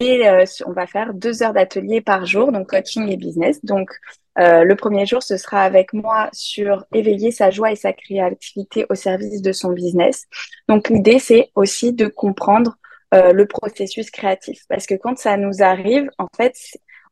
Et 0.00 0.26
euh, 0.26 0.44
on 0.66 0.72
va 0.72 0.86
faire 0.86 1.12
deux 1.14 1.42
heures 1.42 1.52
d'atelier 1.52 2.00
par 2.00 2.24
jour, 2.24 2.50
donc 2.50 2.70
coaching 2.70 3.08
et 3.08 3.16
business. 3.16 3.64
Donc, 3.64 3.90
euh, 4.38 4.64
le 4.64 4.74
premier 4.74 5.04
jour, 5.06 5.22
ce 5.22 5.36
sera 5.36 5.62
avec 5.62 5.92
moi 5.92 6.30
sur 6.32 6.86
éveiller 6.94 7.30
sa 7.30 7.50
joie 7.50 7.72
et 7.72 7.76
sa 7.76 7.92
créativité 7.92 8.86
au 8.88 8.94
service 8.94 9.42
de 9.42 9.52
son 9.52 9.72
business. 9.72 10.26
Donc, 10.68 10.88
l'idée, 10.88 11.18
c'est 11.18 11.50
aussi 11.54 11.92
de 11.92 12.06
comprendre 12.06 12.76
euh, 13.12 13.32
le 13.32 13.46
processus 13.46 14.10
créatif. 14.10 14.62
Parce 14.68 14.86
que 14.86 14.94
quand 14.94 15.18
ça 15.18 15.36
nous 15.36 15.62
arrive, 15.62 16.08
en 16.18 16.28
fait, 16.36 16.56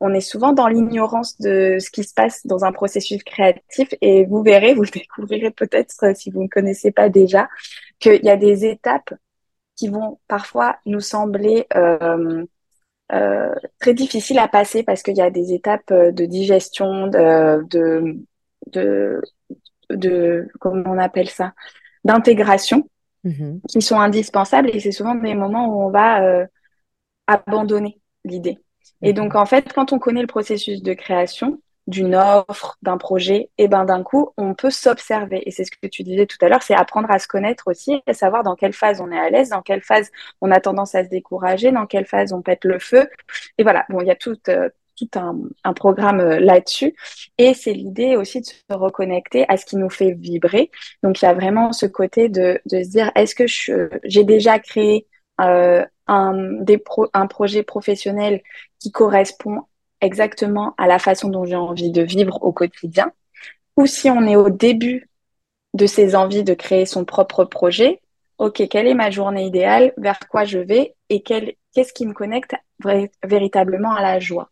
on 0.01 0.15
est 0.15 0.21
souvent 0.23 0.53
dans 0.53 0.67
l'ignorance 0.67 1.39
de 1.39 1.77
ce 1.79 1.91
qui 1.91 2.05
se 2.05 2.15
passe 2.15 2.47
dans 2.47 2.65
un 2.65 2.73
processus 2.73 3.23
créatif 3.23 3.95
et 4.01 4.25
vous 4.25 4.43
verrez, 4.43 4.75
vous 4.75 4.83
le 4.83 4.91
découvrirez 4.93 5.51
peut-être 5.51 5.95
euh, 6.03 6.15
si 6.15 6.31
vous 6.31 6.43
ne 6.43 6.49
connaissez 6.49 6.91
pas 6.91 7.09
déjà, 7.09 7.49
qu'il 7.99 8.25
y 8.25 8.31
a 8.31 8.37
des 8.37 8.65
étapes 8.65 9.13
qui 9.77 9.89
vont 9.89 10.19
parfois 10.27 10.79
nous 10.87 11.01
sembler 11.01 11.67
euh, 11.77 12.45
euh, 13.13 13.55
très 13.79 13.95
difficiles 13.95 14.39
à 14.39 14.49
passer 14.49 14.83
parce 14.83 15.03
qu'il 15.03 15.17
y 15.17 15.23
a 15.23 15.31
des 15.31 15.53
étapes 15.53 15.93
de 15.93 16.25
digestion, 16.25 17.07
de, 17.07 17.67
de, 18.67 19.21
de, 19.91 20.49
comment 20.61 20.83
on 20.87 20.99
appelle 20.99 21.29
ça, 21.29 21.53
d'intégration 22.05 22.89
mm-hmm. 23.25 23.61
qui 23.69 23.83
sont 23.83 23.99
indispensables 23.99 24.71
et 24.71 24.81
c'est 24.81 24.93
souvent 24.93 25.15
des 25.15 25.35
moments 25.35 25.67
où 25.67 25.83
on 25.87 25.91
va 25.91 26.47
abandonner 27.27 28.01
l'idée. 28.25 28.59
Et 29.03 29.13
donc, 29.13 29.35
en 29.35 29.47
fait, 29.47 29.73
quand 29.73 29.93
on 29.93 29.99
connaît 29.99 30.21
le 30.21 30.27
processus 30.27 30.83
de 30.83 30.93
création 30.95 31.61
d'une 31.87 32.15
offre, 32.15 32.79
d'un 32.83 32.99
projet, 32.99 33.51
et 33.59 33.69
ben 33.69 33.85
d'un 33.85 34.03
coup, 34.03 34.33
on 34.37 34.55
peut 34.55 34.71
s'observer. 34.71 35.43
Et 35.47 35.51
c'est 35.51 35.65
ce 35.65 35.71
que 35.71 35.89
tu 35.89 36.03
disais 36.03 36.27
tout 36.27 36.37
à 36.41 36.49
l'heure, 36.49 36.63
c'est 36.63 36.75
apprendre 36.75 37.11
à 37.11 37.19
se 37.19 37.27
connaître 37.27 37.65
aussi 37.67 38.01
et 38.07 38.15
savoir 38.15 38.43
dans 38.45 38.55
quelle 38.55 38.73
phase 38.73 39.01
on 39.01 39.11
est 39.11 39.19
à 39.19 39.29
l'aise, 39.31 39.51
dans 39.51 39.63
quelle 39.63 39.83
phase 39.83 40.11
on 40.41 40.51
a 40.51 40.61
tendance 40.61 40.95
à 40.95 41.05
se 41.05 41.09
décourager, 41.09 41.73
dans 41.73 41.87
quelle 41.87 42.07
phase 42.07 42.33
on 42.33 42.43
pète 42.43 42.65
le 42.65 42.79
feu. 42.79 43.09
Et 43.59 43.63
voilà, 43.63 43.85
bon, 43.89 44.01
il 44.01 44.07
y 44.07 44.11
a 44.11 44.17
tout, 44.17 44.39
euh, 44.49 44.69
tout 44.97 45.09
un, 45.17 45.37
un, 45.65 45.73
programme 45.73 46.21
euh, 46.21 46.39
là-dessus. 46.39 46.95
Et 47.39 47.55
c'est 47.55 47.73
l'idée 47.73 48.17
aussi 48.17 48.41
de 48.41 48.47
se 48.47 48.63
reconnecter 48.71 49.45
à 49.49 49.57
ce 49.57 49.65
qui 49.67 49.77
nous 49.77 49.91
fait 49.91 50.13
vibrer. 50.13 50.71
Donc, 51.03 51.21
il 51.23 51.25
y 51.25 51.29
a 51.29 51.35
vraiment 51.35 51.73
ce 51.73 51.87
côté 51.87 52.29
de, 52.29 52.61
de 52.67 52.83
se 52.83 52.89
dire, 52.89 53.11
est-ce 53.17 53.35
que 53.35 53.47
j'ai 54.05 54.25
déjà 54.25 54.59
créé 54.59 55.07
euh, 55.41 55.85
un, 56.07 56.35
des 56.63 56.83
un 57.15 57.27
projet 57.27 57.63
professionnel 57.63 58.43
qui 58.81 58.91
correspond 58.91 59.63
exactement 60.01 60.75
à 60.79 60.87
la 60.87 60.99
façon 60.99 61.29
dont 61.29 61.45
j'ai 61.45 61.57
envie 61.57 61.93
de 61.93 62.03
vivre 62.03 62.43
au 62.43 62.53
quotidien, 62.53 63.13
ou 63.77 63.87
si 63.87 64.11
on 64.11 64.27
est 64.27 64.37
au 64.37 64.51
début 64.51 65.09
de 65.75 65.87
ses 65.87 66.17
envies 66.17 66.43
de 66.43 66.55
créer 66.55 66.87
son 66.87 67.05
propre 67.05 67.45
projet, 67.45 68.01
ok, 68.39 68.67
quelle 68.69 68.87
est 68.87 68.95
ma 68.95 69.11
journée 69.11 69.45
idéale, 69.45 69.93
vers 69.97 70.19
quoi 70.29 70.45
je 70.45 70.59
vais 70.59 70.97
et 71.11 71.23
qu'est-ce 71.23 71.93
qui 71.93 72.07
me 72.07 72.13
connecte 72.13 72.55
véritablement 73.23 73.93
à 73.93 74.03
la 74.03 74.19
joie? 74.19 74.51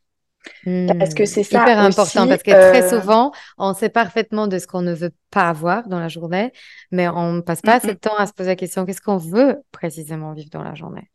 parce 0.98 1.14
que 1.14 1.24
c'est 1.24 1.42
ça. 1.42 1.62
Hyper 1.62 1.78
important 1.78 2.26
parce 2.26 2.42
que 2.42 2.50
très 2.50 2.82
euh, 2.82 3.00
souvent, 3.00 3.32
on 3.58 3.74
sait 3.74 3.88
parfaitement 3.88 4.46
de 4.46 4.58
ce 4.58 4.66
qu'on 4.66 4.82
ne 4.82 4.94
veut 4.94 5.12
pas 5.30 5.48
avoir 5.48 5.88
dans 5.88 5.98
la 5.98 6.08
journée, 6.08 6.52
mais 6.90 7.08
on 7.08 7.32
ne 7.34 7.40
passe 7.40 7.60
pas 7.60 7.74
assez 7.74 7.88
de 7.88 7.98
temps 7.98 8.16
à 8.16 8.26
se 8.26 8.32
poser 8.32 8.50
la 8.50 8.56
question 8.56 8.86
qu'est-ce 8.86 9.00
qu'on 9.00 9.18
veut 9.18 9.62
précisément 9.72 10.32
vivre 10.32 10.50
dans 10.50 10.62
la 10.62 10.74
journée? 10.74 11.10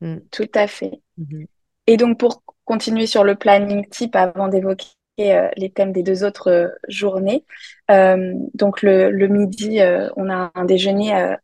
Mm. 0.00 0.18
Tout 0.30 0.48
à 0.54 0.66
fait. 0.66 1.00
Mm-hmm. 1.18 1.46
Et 1.88 1.96
donc, 1.96 2.18
pour 2.18 2.42
continuer 2.70 3.08
sur 3.08 3.24
le 3.24 3.34
planning 3.34 3.84
type 3.88 4.14
avant 4.14 4.46
d'évoquer 4.46 4.86
euh, 5.18 5.48
les 5.56 5.70
thèmes 5.70 5.90
des 5.90 6.04
deux 6.04 6.22
autres 6.22 6.52
euh, 6.52 6.68
journées, 6.86 7.44
euh, 7.90 8.32
donc 8.54 8.82
le, 8.82 9.26
midi, 9.26 9.80
on 10.16 10.30
a 10.30 10.52
un 10.54 10.64
déjeuner 10.64 11.34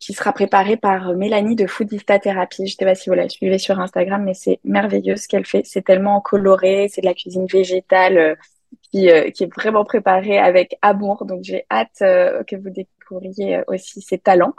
qui 0.00 0.12
sera 0.12 0.32
préparé 0.32 0.76
par 0.76 1.14
Mélanie 1.14 1.56
de 1.56 1.66
Foodista 1.66 2.18
Thérapie. 2.18 2.66
Je 2.66 2.74
ne 2.74 2.76
sais 2.76 2.84
pas 2.84 2.94
si 2.94 3.08
vous 3.08 3.14
la 3.14 3.30
suivez 3.30 3.56
sur 3.56 3.80
Instagram, 3.80 4.22
mais 4.22 4.34
c'est 4.34 4.60
merveilleux 4.64 5.16
ce 5.16 5.28
qu'elle 5.28 5.46
fait. 5.46 5.62
C'est 5.64 5.82
tellement 5.82 6.20
coloré, 6.20 6.88
c'est 6.90 7.00
de 7.00 7.06
la 7.06 7.14
cuisine 7.14 7.46
végétale 7.46 8.36
qui, 8.82 9.08
qui, 9.32 9.44
est 9.44 9.54
vraiment 9.54 9.84
préparée 9.84 10.38
avec 10.38 10.76
amour. 10.82 11.24
Donc 11.24 11.44
j'ai 11.44 11.64
hâte 11.70 12.00
que 12.00 12.56
vous 12.56 12.70
découvriez 12.70 13.62
aussi 13.68 14.02
ses 14.02 14.18
talents. 14.18 14.54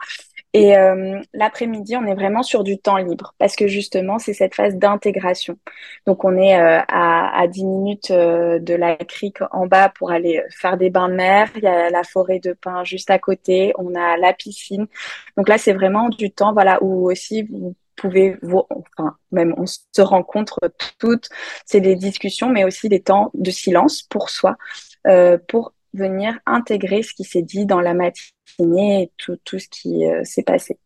Et 0.56 0.78
euh, 0.78 1.20
l'après-midi, 1.34 1.98
on 1.98 2.06
est 2.06 2.14
vraiment 2.14 2.44
sur 2.44 2.64
du 2.64 2.78
temps 2.78 2.98
libre 2.98 3.34
parce 3.40 3.56
que 3.56 3.68
justement, 3.68 4.20
c'est 4.20 4.34
cette 4.34 4.54
phase 4.54 4.76
d'intégration. 4.76 5.58
Donc, 6.06 6.24
on 6.24 6.38
est 6.38 6.56
euh, 6.60 6.80
à, 6.88 7.42
à 7.42 7.48
10 7.48 7.66
minutes 7.66 8.12
euh, 8.12 8.60
de 8.60 8.76
la 8.76 8.96
crique 8.96 9.40
en 9.52 9.66
bas 9.66 9.90
pour 9.90 10.12
aller 10.12 10.44
faire 10.52 10.78
des 10.78 10.92
bains 10.92 11.10
de 11.10 11.16
mer. 11.16 11.50
Il 11.56 11.64
y 11.64 11.68
a 11.68 11.90
la 11.90 12.04
forêt 12.04 12.40
de 12.40 12.54
pins 12.54 12.84
juste 12.84 13.10
à 13.10 13.18
côté. 13.18 13.74
On 13.80 13.96
a 13.96 14.16
la 14.18 14.32
piscine. 14.34 14.86
Donc 15.38 15.50
là, 15.50 15.58
c'est 15.58 15.74
vraiment 15.74 16.10
du 16.10 16.30
temps, 16.30 16.54
voilà, 16.54 16.78
où 16.84 17.10
aussi 17.10 17.44
vous 17.44 17.76
pouvez, 17.96 18.38
vous, 18.44 18.62
enfin, 18.96 19.18
même 19.32 19.56
on 19.58 19.66
se 19.66 20.02
rencontre 20.02 20.60
toutes. 21.00 21.30
C'est 21.66 21.82
des 21.82 21.96
discussions, 21.96 22.50
mais 22.50 22.64
aussi 22.64 22.90
des 22.90 23.02
temps 23.02 23.32
de 23.34 23.50
silence 23.50 24.04
pour 24.04 24.30
soi, 24.30 24.56
pour 25.48 25.74
venir 25.94 26.40
intégrer 26.46 27.04
ce 27.04 27.14
qui 27.14 27.24
s'est 27.24 27.42
dit 27.42 27.66
dans 27.66 27.82
la 27.82 27.94
matinée 27.94 29.04
et 29.04 29.12
tout, 29.18 29.38
tout 29.44 29.60
ce 29.60 29.68
qui 29.68 30.06
euh, 30.06 30.24
s'est 30.24 30.44
passé. 30.44 30.78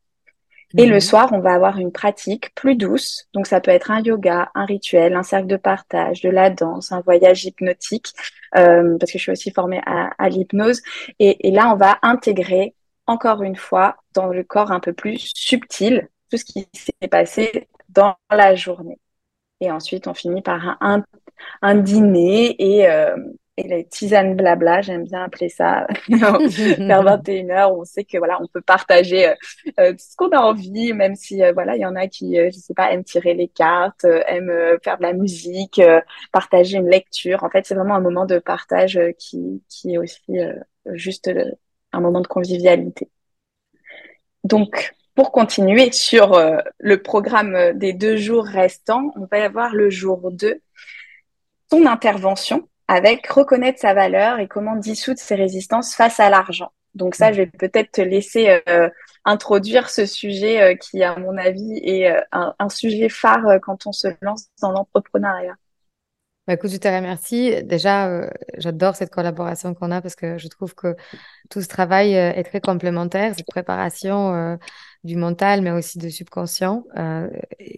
Et 0.78 0.86
le 0.86 0.96
mhm. 0.96 1.00
soir, 1.00 1.30
on 1.32 1.40
va 1.40 1.54
avoir 1.54 1.78
une 1.78 1.94
pratique 1.94 2.54
plus 2.54 2.76
douce. 2.76 3.28
Donc, 3.34 3.48
ça 3.48 3.62
peut 3.62 3.72
être 3.72 3.90
un 3.90 4.02
yoga, 4.02 4.52
un 4.54 4.66
rituel, 4.66 5.16
un 5.16 5.24
cercle 5.24 5.48
de 5.48 5.56
partage, 5.56 6.22
de 6.22 6.30
la 6.30 6.50
danse, 6.50 6.92
un 6.92 7.00
voyage 7.00 7.46
hypnotique, 7.46 8.08
euh, 8.58 8.98
parce 8.98 9.12
que 9.12 9.18
je 9.18 9.24
suis 9.24 9.32
aussi 9.32 9.52
formée 9.52 9.82
à, 9.86 10.10
à 10.18 10.28
l'hypnose. 10.28 10.82
Et, 11.20 11.48
et, 11.48 11.52
là, 11.52 11.72
on 11.72 11.78
va 11.78 12.00
intégrer, 12.02 12.76
encore 13.06 13.44
une 13.44 13.56
fois, 13.56 13.96
dans 14.14 14.28
le 14.28 14.44
corps 14.44 14.72
un 14.72 14.82
peu 14.82 14.92
plus 14.92 15.32
subtil, 15.34 16.10
tout 16.30 16.38
ce 16.38 16.44
qui 16.44 16.68
s'est 16.74 17.08
passé 17.08 17.70
dans 17.88 18.18
la 18.30 18.56
journée. 18.56 19.00
Et 19.62 19.72
ensuite, 19.72 20.08
on 20.08 20.14
finit 20.14 20.42
par 20.42 20.78
un, 20.82 21.04
un, 21.62 21.76
dîner 21.76 22.56
et, 22.60 22.90
euh, 22.90 23.16
et 23.58 23.68
les 23.68 23.86
tisanes 23.86 24.36
blabla, 24.36 24.82
j'aime 24.82 25.04
bien 25.04 25.24
appeler 25.24 25.50
ça, 25.50 25.88
vers 26.10 26.40
21h, 26.40 27.74
on 27.76 27.84
sait 27.84 28.04
que 28.04 28.18
voilà, 28.18 28.40
on 28.42 28.48
peut 28.48 28.62
partager 28.62 29.30
euh, 29.30 29.36
euh, 29.80 29.94
ce 29.98 30.16
qu'on 30.16 30.30
a 30.30 30.40
envie, 30.40 30.94
même 30.94 31.16
si 31.16 31.44
euh, 31.44 31.52
voilà, 31.54 31.76
il 31.76 31.82
y 31.82 31.86
en 31.86 31.96
a 31.96 32.08
qui, 32.08 32.36
je 32.36 32.58
sais 32.58 32.74
pas, 32.74 32.92
aiment 32.92 33.04
tirer 33.04 33.34
les 33.34 33.48
cartes, 33.48 34.06
aiment 34.06 34.78
faire 34.84 34.98
de 34.98 35.04
la 35.04 35.14
musique, 35.14 35.82
partager 36.32 36.78
une 36.78 36.90
lecture. 36.90 37.44
En 37.44 37.50
fait, 37.50 37.66
c'est 37.66 37.76
vraiment 37.76 37.96
un 37.96 38.02
moment 38.02 38.26
de 38.26 38.40
partage 38.40 39.00
qui, 39.18 39.62
qui 39.70 39.96
est 39.96 39.98
aussi 39.98 40.38
juste 40.94 41.30
un 41.92 42.00
moment 42.00 42.22
de 42.22 42.28
convivialité. 42.28 43.10
Donc, 44.44 44.94
pour 45.18 45.32
continuer 45.32 45.92
sur 45.92 46.34
euh, 46.34 46.60
le 46.78 47.02
programme 47.02 47.74
des 47.74 47.92
deux 47.92 48.18
jours 48.18 48.46
restants, 48.46 49.12
on 49.16 49.26
va 49.32 49.44
avoir 49.44 49.74
le 49.74 49.90
jour 49.90 50.32
2, 50.32 50.62
ton 51.70 51.86
intervention 51.88 52.70
avec 52.88 53.28
reconnaître 53.28 53.80
sa 53.80 53.94
valeur 53.94 54.40
et 54.40 54.48
comment 54.48 54.76
dissoudre 54.76 55.20
ses 55.20 55.36
résistances 55.36 55.96
face 55.96 56.20
à 56.20 56.30
l'argent. 56.30 56.72
Donc 56.96 57.16
ça, 57.16 57.32
je 57.32 57.38
vais 57.38 57.48
peut-être 57.48 57.92
te 57.92 58.02
laisser 58.02 58.62
euh, 58.70 58.90
introduire 59.26 59.90
ce 59.90 60.06
sujet 60.06 60.62
euh, 60.62 60.76
qui, 60.76 61.04
à 61.04 61.18
mon 61.18 61.38
avis, 61.38 61.80
est 61.84 62.08
un, 62.32 62.56
un, 62.58 62.70
sujet 62.70 63.10
phare 63.10 63.60
quand 63.62 63.86
on 63.86 63.92
se 63.92 64.08
lance 64.22 64.48
dans 64.62 64.72
l'entrepreneuriat. 64.72 65.56
Bah, 66.48 66.54
écoute, 66.54 66.72
je 66.72 66.78
te 66.78 66.88
remercie. 66.88 67.62
Déjà, 67.64 68.08
euh, 68.08 68.30
j'adore 68.58 68.96
cette 68.96 69.10
collaboration 69.10 69.74
qu'on 69.74 69.92
a 69.92 70.02
parce 70.02 70.16
que 70.16 70.38
je 70.38 70.48
trouve 70.48 70.74
que 70.76 70.96
tout 71.50 71.62
ce 71.62 71.68
travail 71.68 72.16
euh, 72.16 72.32
est 72.32 72.44
très 72.46 72.62
complémentaire, 72.62 73.36
cette 73.36 73.48
préparation 73.48 74.34
euh, 74.34 74.56
du 75.08 75.16
mental, 75.16 75.62
mais 75.62 75.72
aussi 75.72 75.98
du 75.98 76.12
subconscient 76.12 76.84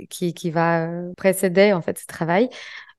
qui, 0.10 0.34
qui 0.34 0.52
va 0.52 0.90
précéder 1.16 1.72
en 1.72 1.82
fait 1.82 1.98
ce 1.98 2.06
travail. 2.06 2.50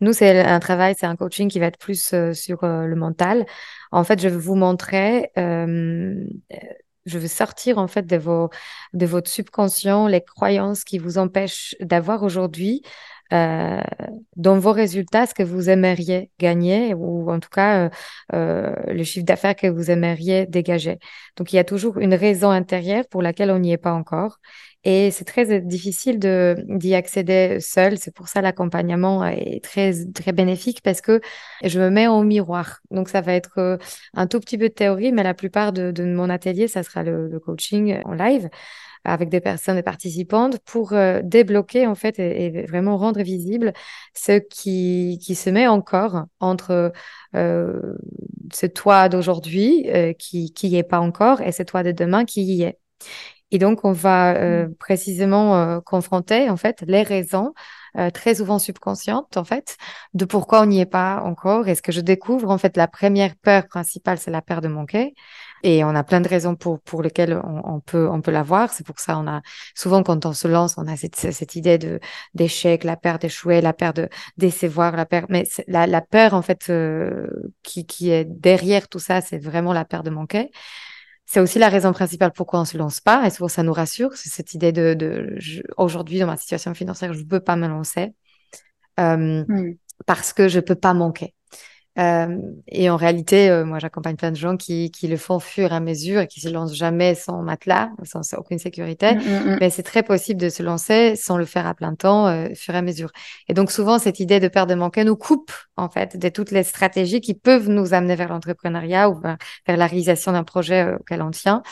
Nous, 0.00 0.14
c'est 0.14 0.40
un 0.40 0.60
travail, 0.60 0.94
c'est 0.98 1.06
un 1.06 1.16
coaching 1.16 1.50
qui 1.50 1.60
va 1.60 1.66
être 1.66 1.78
plus 1.78 2.14
sur 2.32 2.60
le 2.62 2.94
mental. 2.94 3.44
En 3.92 4.04
fait, 4.04 4.20
je 4.20 4.28
vais 4.28 4.36
vous 4.36 4.54
montrer 4.54 5.30
je 7.06 7.18
veux 7.18 7.28
sortir 7.28 7.78
en 7.78 7.88
fait 7.88 8.06
de 8.06 8.16
vos 8.16 8.50
de 8.92 9.06
votre 9.06 9.30
subconscient 9.30 10.06
les 10.06 10.22
croyances 10.22 10.84
qui 10.84 10.98
vous 10.98 11.18
empêchent 11.18 11.74
d'avoir 11.80 12.22
aujourd'hui 12.22 12.82
euh, 13.32 13.80
dans 14.36 14.58
vos 14.58 14.72
résultats 14.72 15.26
ce 15.26 15.34
que 15.34 15.42
vous 15.42 15.70
aimeriez 15.70 16.30
gagner 16.38 16.94
ou 16.94 17.30
en 17.30 17.38
tout 17.40 17.48
cas 17.48 17.86
euh, 17.86 17.90
euh, 18.34 18.74
le 18.88 19.04
chiffre 19.04 19.24
d'affaires 19.24 19.56
que 19.56 19.66
vous 19.66 19.90
aimeriez 19.90 20.46
dégager? 20.46 20.98
Donc 21.36 21.52
il 21.52 21.56
y 21.56 21.58
a 21.58 21.64
toujours 21.64 21.98
une 21.98 22.14
raison 22.14 22.50
intérieure 22.50 23.04
pour 23.10 23.22
laquelle 23.22 23.50
on 23.50 23.58
n'y 23.58 23.72
est 23.72 23.78
pas 23.78 23.92
encore. 23.92 24.38
Et 24.82 25.10
c'est 25.10 25.26
très 25.26 25.60
difficile 25.60 26.18
d'y 26.18 26.94
accéder 26.94 27.58
seul. 27.60 27.98
C'est 27.98 28.14
pour 28.14 28.28
ça 28.28 28.40
l'accompagnement 28.40 29.24
est 29.26 29.62
très 29.62 29.92
très 30.14 30.32
bénéfique 30.32 30.80
parce 30.82 31.02
que 31.02 31.20
je 31.62 31.78
me 31.78 31.90
mets 31.90 32.06
en 32.06 32.24
miroir. 32.24 32.80
Donc 32.90 33.10
ça 33.10 33.20
va 33.20 33.34
être 33.34 33.78
un 34.14 34.26
tout 34.26 34.40
petit 34.40 34.56
peu 34.56 34.70
de 34.70 34.74
théorie, 34.74 35.12
mais 35.12 35.22
la 35.22 35.34
plupart 35.34 35.72
de, 35.72 35.92
mon 36.04 36.30
atelier, 36.30 36.66
ça 36.66 36.82
sera 36.82 37.02
le 37.02 37.38
coaching 37.40 38.00
en 38.06 38.14
live 38.14 38.48
avec 39.04 39.28
des 39.30 39.40
personnes 39.40 39.78
et 39.78 39.82
participantes 39.82 40.58
pour 40.60 40.92
euh, 40.92 41.20
débloquer 41.22 41.86
en 41.86 41.94
fait 41.94 42.18
et, 42.18 42.66
vraiment 42.66 42.96
rendre 42.98 43.22
visible 43.22 43.72
ce 44.14 44.38
qui, 44.38 45.18
qui 45.22 45.34
se 45.34 45.50
met 45.50 45.66
encore 45.66 46.24
entre 46.40 46.92
euh, 47.34 47.96
ce 48.52 48.66
toit 48.66 49.08
d'aujourd'hui 49.08 49.88
euh, 49.90 50.12
qui 50.12 50.52
qui 50.52 50.68
y 50.68 50.76
est 50.76 50.82
pas 50.82 51.00
encore 51.00 51.40
et 51.40 51.52
ce 51.52 51.62
toit 51.62 51.82
de 51.82 51.92
demain 51.92 52.24
qui 52.24 52.42
y 52.42 52.62
est. 52.62 52.78
Et 53.52 53.58
donc 53.58 53.84
on 53.84 53.92
va 53.92 54.34
mmh. 54.34 54.74
précisément 54.76 55.80
confronter 55.80 56.48
en 56.50 56.56
fait 56.56 56.84
les 56.86 57.02
raisons 57.02 57.52
très 58.14 58.36
souvent 58.36 58.60
subconscientes 58.60 59.36
en 59.36 59.42
fait 59.42 59.76
de 60.14 60.24
pourquoi 60.24 60.62
on 60.62 60.66
n'y 60.66 60.80
est 60.80 60.86
pas 60.86 61.20
encore. 61.24 61.66
Et 61.66 61.74
ce 61.74 61.82
que 61.82 61.90
je 61.90 62.00
découvre 62.00 62.50
en 62.50 62.58
fait 62.58 62.76
la 62.76 62.86
première 62.86 63.34
peur 63.34 63.66
principale 63.66 64.18
c'est 64.18 64.30
la 64.30 64.40
peur 64.40 64.60
de 64.60 64.68
manquer? 64.68 65.14
Et 65.62 65.84
on 65.84 65.94
a 65.94 66.02
plein 66.04 66.20
de 66.20 66.28
raisons 66.28 66.56
pour, 66.56 66.80
pour 66.80 67.02
lesquelles 67.02 67.40
on, 67.44 67.74
on 67.76 67.80
peut, 67.80 68.08
on 68.08 68.20
peut 68.20 68.30
l'avoir. 68.30 68.72
C'est 68.72 68.84
pour 68.84 68.98
ça 68.98 69.18
on 69.18 69.26
a 69.26 69.42
souvent 69.74 70.02
quand 70.02 70.26
on 70.26 70.32
se 70.32 70.48
lance, 70.48 70.76
on 70.78 70.86
a 70.86 70.96
cette, 70.96 71.16
cette 71.16 71.54
idée 71.56 71.78
de 71.78 72.00
d'échec, 72.34 72.84
la 72.84 72.96
peur 72.96 73.18
d'échouer, 73.18 73.60
la 73.60 73.72
peur 73.72 73.92
de 73.92 74.08
décevoir, 74.36 74.96
la 74.96 75.06
peur. 75.06 75.26
Mais 75.28 75.46
la, 75.68 75.86
la 75.86 76.00
peur 76.00 76.34
en 76.34 76.42
fait 76.42 76.70
euh, 76.70 77.26
qui, 77.62 77.86
qui 77.86 78.10
est 78.10 78.24
derrière 78.24 78.88
tout 78.88 78.98
ça, 78.98 79.20
c'est 79.20 79.38
vraiment 79.38 79.72
la 79.72 79.84
peur 79.84 80.02
de 80.02 80.10
manquer. 80.10 80.50
C'est 81.26 81.40
aussi 81.40 81.58
la 81.58 81.68
raison 81.68 81.92
principale 81.92 82.32
pourquoi 82.32 82.60
on 82.60 82.64
se 82.64 82.76
lance 82.76 83.00
pas. 83.00 83.26
Et 83.26 83.30
souvent 83.30 83.48
ça 83.48 83.62
nous 83.62 83.72
rassure. 83.72 84.14
C'est 84.14 84.30
cette 84.30 84.54
idée 84.54 84.72
de, 84.72 84.94
de 84.94 85.38
aujourd'hui 85.76 86.18
dans 86.18 86.26
ma 86.26 86.36
situation 86.36 86.74
financière, 86.74 87.12
je 87.12 87.20
ne 87.20 87.24
peux 87.24 87.40
pas 87.40 87.56
me 87.56 87.68
lancer 87.68 88.14
euh, 88.98 89.44
mmh. 89.46 89.76
parce 90.06 90.32
que 90.32 90.48
je 90.48 90.60
peux 90.60 90.74
pas 90.74 90.94
manquer. 90.94 91.34
Euh, 92.00 92.38
et 92.68 92.88
en 92.88 92.96
réalité, 92.96 93.50
euh, 93.50 93.64
moi, 93.64 93.78
j'accompagne 93.78 94.16
plein 94.16 94.30
de 94.30 94.36
gens 94.36 94.56
qui, 94.56 94.90
qui 94.90 95.06
le 95.06 95.16
font 95.16 95.36
au 95.36 95.40
fur 95.40 95.70
et 95.72 95.74
à 95.74 95.80
mesure 95.80 96.20
et 96.20 96.26
qui 96.26 96.40
se 96.40 96.48
lancent 96.48 96.74
jamais 96.74 97.14
sans 97.14 97.42
matelas, 97.42 97.90
sans, 98.04 98.22
aucune 98.34 98.58
sécurité. 98.58 99.14
Mm, 99.14 99.18
mm, 99.18 99.50
mm. 99.54 99.58
Mais 99.60 99.70
c'est 99.70 99.82
très 99.82 100.02
possible 100.02 100.40
de 100.40 100.48
se 100.48 100.62
lancer 100.62 101.14
sans 101.16 101.36
le 101.36 101.44
faire 101.44 101.66
à 101.66 101.74
plein 101.74 101.94
temps, 101.94 102.26
euh, 102.26 102.48
au 102.50 102.54
fur 102.54 102.74
et 102.74 102.78
à 102.78 102.82
mesure. 102.82 103.10
Et 103.48 103.54
donc, 103.54 103.70
souvent, 103.70 103.98
cette 103.98 104.18
idée 104.18 104.40
de 104.40 104.48
peur 104.48 104.66
de 104.66 104.74
manquer 104.74 105.04
nous 105.04 105.16
coupe, 105.16 105.52
en 105.76 105.90
fait, 105.90 106.16
de 106.16 106.28
toutes 106.28 106.52
les 106.52 106.62
stratégies 106.62 107.20
qui 107.20 107.34
peuvent 107.34 107.68
nous 107.68 107.92
amener 107.92 108.16
vers 108.16 108.28
l'entrepreneuriat 108.28 109.10
ou 109.10 109.20
vers, 109.20 109.36
la 109.66 109.86
réalisation 109.86 110.32
d'un 110.32 110.44
projet 110.44 110.94
auquel 110.94 111.22
on 111.22 111.30
tient. 111.30 111.62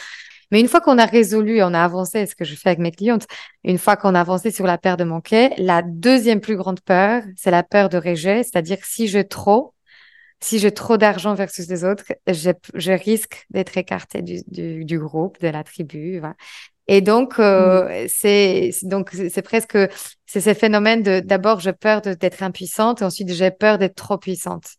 Mais 0.50 0.60
une 0.60 0.68
fois 0.68 0.80
qu'on 0.80 0.98
a 0.98 1.04
résolu, 1.04 1.62
on 1.62 1.74
a 1.74 1.82
avancé, 1.82 2.24
ce 2.26 2.34
que 2.34 2.44
je 2.44 2.54
fais 2.54 2.70
avec 2.70 2.78
mes 2.78 2.90
clientes, 2.90 3.26
une 3.64 3.76
fois 3.76 3.96
qu'on 3.96 4.14
a 4.14 4.20
avancé 4.20 4.50
sur 4.50 4.66
la 4.66 4.78
peur 4.78 4.96
de 4.96 5.04
manquer, 5.04 5.50
la 5.58 5.82
deuxième 5.82 6.40
plus 6.40 6.56
grande 6.56 6.80
peur, 6.80 7.22
c'est 7.36 7.50
la 7.50 7.62
peur 7.62 7.90
de 7.90 7.98
rejet, 7.98 8.42
c'est-à-dire 8.42 8.78
si 8.82 9.08
je 9.08 9.18
trop, 9.18 9.74
si 10.40 10.58
j'ai 10.58 10.72
trop 10.72 10.96
d'argent 10.96 11.34
versus 11.34 11.68
les 11.68 11.84
autres, 11.84 12.04
je, 12.26 12.50
je 12.74 12.92
risque 12.92 13.46
d'être 13.50 13.76
écarté 13.76 14.22
du, 14.22 14.42
du, 14.46 14.84
du, 14.84 14.98
groupe, 14.98 15.40
de 15.40 15.48
la 15.48 15.64
tribu. 15.64 16.18
Voilà. 16.20 16.36
Et 16.86 17.00
donc, 17.00 17.38
euh, 17.38 18.04
mm. 18.04 18.08
c'est 18.08 18.70
donc 18.82 19.10
c'est 19.10 19.42
presque 19.42 19.76
c'est 20.26 20.40
ce 20.40 20.54
phénomène 20.54 21.02
de 21.02 21.20
d'abord 21.20 21.60
j'ai 21.60 21.72
peur 21.72 22.00
d'être 22.00 22.42
impuissante 22.42 23.02
et 23.02 23.04
ensuite 23.04 23.32
j'ai 23.32 23.50
peur 23.50 23.78
d'être 23.78 23.96
trop 23.96 24.18
puissante. 24.18 24.76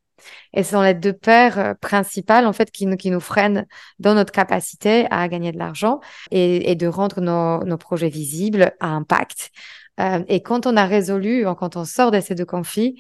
Et 0.54 0.64
ce 0.64 0.72
sont 0.72 0.82
les 0.82 0.94
deux 0.96 1.14
peurs 1.14 1.58
euh, 1.58 1.74
principales 1.76 2.46
en 2.46 2.54
fait 2.54 2.72
qui 2.72 2.86
nous 2.86 2.98
qui 2.98 3.12
nous 3.12 3.22
freinent 3.22 3.66
dans 4.00 4.16
notre 4.16 4.34
capacité 4.34 5.08
à 5.12 5.28
gagner 5.30 5.52
de 5.52 5.58
l'argent 5.58 6.02
et, 6.32 6.72
et, 6.72 6.76
de 6.76 6.88
rendre 6.88 7.22
nos, 7.22 7.64
nos 7.64 7.78
projets 7.78 8.10
visibles 8.10 8.74
à 8.80 8.88
impact. 8.88 9.52
Euh, 10.00 10.24
et 10.28 10.42
quand 10.42 10.66
on 10.66 10.76
a 10.78 10.86
résolu, 10.86 11.46
quand 11.58 11.76
on 11.76 11.86
sort 11.86 12.12
de 12.12 12.20
ces 12.20 12.36
deux 12.36 12.46
conflits, 12.46 12.96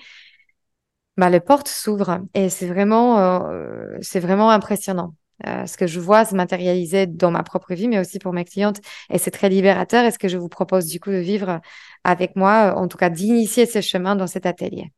bah, 1.19 1.29
les 1.29 1.41
portes 1.41 1.67
s'ouvrent 1.67 2.21
et 2.34 2.49
c'est 2.49 2.67
vraiment, 2.67 3.19
euh, 3.49 3.99
impressionnant. 4.49 5.13
Euh, 5.47 5.65
ce 5.65 5.77
que 5.77 5.88
je 5.88 5.99
vois 5.99 6.25
se 6.25 6.36
matérialiser 6.36 7.08
dans 7.08 7.32
ma 7.32 7.43
propre 7.43 7.73
vie, 7.73 7.88
mais 7.88 7.99
aussi 7.99 8.19
pour 8.19 8.34
mes 8.34 8.45
clientes. 8.45 8.79
Et 9.10 9.17
c'est 9.17 9.32
très 9.32 9.49
libérateur. 9.49 10.05
Et 10.05 10.12
ce 10.12 10.19
que 10.19 10.27
je 10.27 10.38
vous 10.38 10.49
propose 10.49 10.86
du 10.86 10.99
coup 10.99 11.12
de 11.12 11.17
vivre 11.17 11.60
avec 12.03 12.36
moi, 12.36 12.73
en 12.77 12.88
tout 12.88 12.97
cas 12.97 13.10
d'initier 13.10 13.65
ce 13.65 13.82
chemin 13.82 14.15
dans 14.15 14.27
cet 14.27 14.45
atelier. 14.45 14.91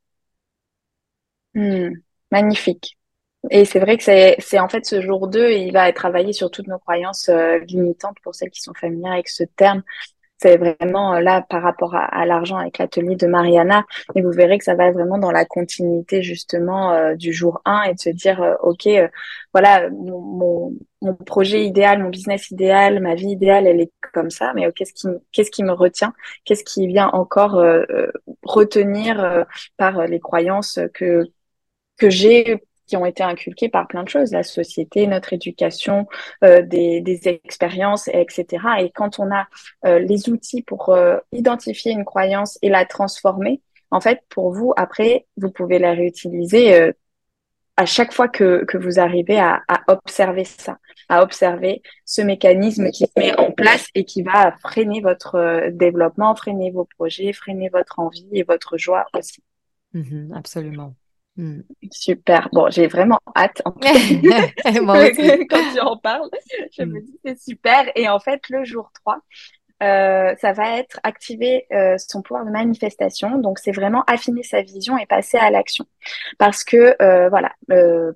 Hmm, 1.53 1.89
magnifique. 2.31 2.97
Et 3.49 3.65
c'est 3.65 3.79
vrai 3.79 3.97
que 3.97 4.03
c'est 4.03 4.59
en 4.59 4.69
fait 4.69 4.85
ce 4.85 5.01
jour 5.01 5.27
2, 5.27 5.51
il 5.51 5.71
va 5.73 5.91
travailler 5.91 6.33
sur 6.33 6.51
toutes 6.51 6.67
nos 6.67 6.77
croyances 6.77 7.29
euh, 7.29 7.57
limitantes 7.59 8.17
pour 8.23 8.35
celles 8.35 8.51
qui 8.51 8.61
sont 8.61 8.73
familières 8.75 9.13
avec 9.13 9.27
ce 9.29 9.43
terme 9.43 9.81
c'est 10.41 10.57
vraiment 10.57 11.13
euh, 11.15 11.19
là 11.19 11.41
par 11.41 11.61
rapport 11.61 11.95
à, 11.95 12.25
l'argent 12.25 12.57
avec 12.57 12.77
l'atelier 12.79 13.15
de 13.15 13.27
Mariana. 13.27 13.85
Et 14.15 14.21
vous 14.21 14.31
verrez 14.31 14.57
que 14.57 14.63
ça 14.63 14.75
va 14.75 14.91
vraiment 14.91 15.17
dans 15.17 15.31
la 15.31 15.45
continuité 15.45 16.23
justement 16.23 16.91
euh, 16.93 17.15
du 17.15 17.31
jour 17.33 17.61
1 17.65 17.83
et 17.83 17.93
de 17.93 17.99
se 17.99 18.09
dire, 18.09 18.41
euh, 18.41 18.55
OK, 18.63 18.87
voilà, 19.53 19.89
mon, 19.91 20.73
mon, 21.01 21.15
projet 21.15 21.63
idéal, 21.63 22.01
mon 22.01 22.09
business 22.09 22.49
idéal, 22.51 23.01
ma 23.01 23.15
vie 23.15 23.29
idéale, 23.29 23.67
elle 23.67 23.81
est 23.81 23.91
comme 24.13 24.29
ça, 24.29 24.53
mais 24.53 24.71
qu'est-ce 24.73 24.93
qui, 24.93 25.07
qu'est-ce 25.31 25.51
qui 25.51 25.63
me 25.63 25.73
retient? 25.73 26.13
Qu'est-ce 26.45 26.63
qui 26.63 26.87
vient 26.87 27.09
encore 27.09 27.63
retenir 28.43 29.45
par 29.77 30.07
les 30.07 30.19
croyances 30.19 30.79
que, 30.93 31.23
que 31.97 32.09
j'ai 32.09 32.63
qui 32.91 32.97
ont 32.97 33.05
été 33.05 33.23
inculquées 33.23 33.69
par 33.69 33.87
plein 33.87 34.03
de 34.03 34.09
choses, 34.09 34.33
la 34.33 34.43
société, 34.43 35.07
notre 35.07 35.31
éducation, 35.31 36.07
euh, 36.43 36.61
des, 36.61 36.99
des, 36.99 37.29
expériences, 37.29 38.09
etc. 38.09 38.45
Et 38.79 38.91
quand 38.91 39.17
on 39.17 39.31
a 39.31 39.47
euh, 39.85 39.99
les 39.99 40.27
outils 40.27 40.61
pour 40.61 40.89
euh, 40.89 41.17
identifier 41.31 41.93
une 41.93 42.03
croyance 42.03 42.59
et 42.61 42.67
la 42.67 42.83
transformer, 42.83 43.61
en 43.91 44.01
fait, 44.01 44.19
pour 44.27 44.51
vous, 44.51 44.73
après, 44.75 45.25
vous 45.37 45.49
pouvez 45.51 45.79
la 45.79 45.93
réutiliser 45.93 46.93
à 47.77 47.85
chaque 47.85 48.11
fois 48.11 48.27
que, 48.27 48.65
que 48.65 48.77
vous 48.77 48.99
arrivez 48.99 49.39
à, 49.39 49.61
à, 49.69 49.83
observer 49.87 50.43
ça, 50.43 50.77
à 51.07 51.23
observer 51.23 51.81
ce 52.05 52.21
mécanisme 52.21 52.89
qui 52.91 53.05
se 53.05 53.11
met 53.17 53.37
en 53.39 53.51
place 53.51 53.87
et 53.95 54.03
qui 54.03 54.21
va 54.21 54.53
freiner 54.61 54.99
votre 54.99 55.69
développement, 55.71 56.35
freiner 56.35 56.71
vos 56.71 56.87
projets, 56.97 57.31
freiner 57.31 57.69
votre 57.69 57.99
envie 57.99 58.27
et 58.33 58.43
votre 58.43 58.77
joie 58.77 59.05
aussi. 59.13 59.41
Mmh 59.93 60.33
absolument. 60.33 60.95
Hmm. 61.37 61.61
Super. 61.91 62.49
Bon, 62.51 62.69
j'ai 62.69 62.87
vraiment 62.87 63.19
hâte. 63.35 63.61
En 63.65 63.71
aussi. 63.81 64.21
Quand 65.49 65.73
tu 65.73 65.79
en 65.79 65.97
parles, 65.97 66.29
je 66.77 66.83
me 66.83 66.99
hmm. 66.99 67.03
dis 67.03 67.19
c'est 67.25 67.39
super. 67.39 67.91
Et 67.95 68.09
en 68.09 68.19
fait, 68.19 68.49
le 68.49 68.63
jour 68.65 68.91
3, 69.03 69.21
euh, 69.81 70.35
ça 70.39 70.53
va 70.53 70.77
être 70.77 70.99
activer 71.01 71.65
euh, 71.71 71.95
son 71.97 72.21
pouvoir 72.21 72.45
de 72.45 72.51
manifestation. 72.51 73.39
Donc, 73.39 73.57
c'est 73.57 73.71
vraiment 73.71 74.03
affiner 74.05 74.43
sa 74.43 74.61
vision 74.61 74.97
et 74.97 75.07
passer 75.07 75.37
à 75.37 75.49
l'action. 75.49 75.85
Parce 76.37 76.63
que, 76.63 76.95
euh, 77.01 77.29
voilà, 77.29 77.53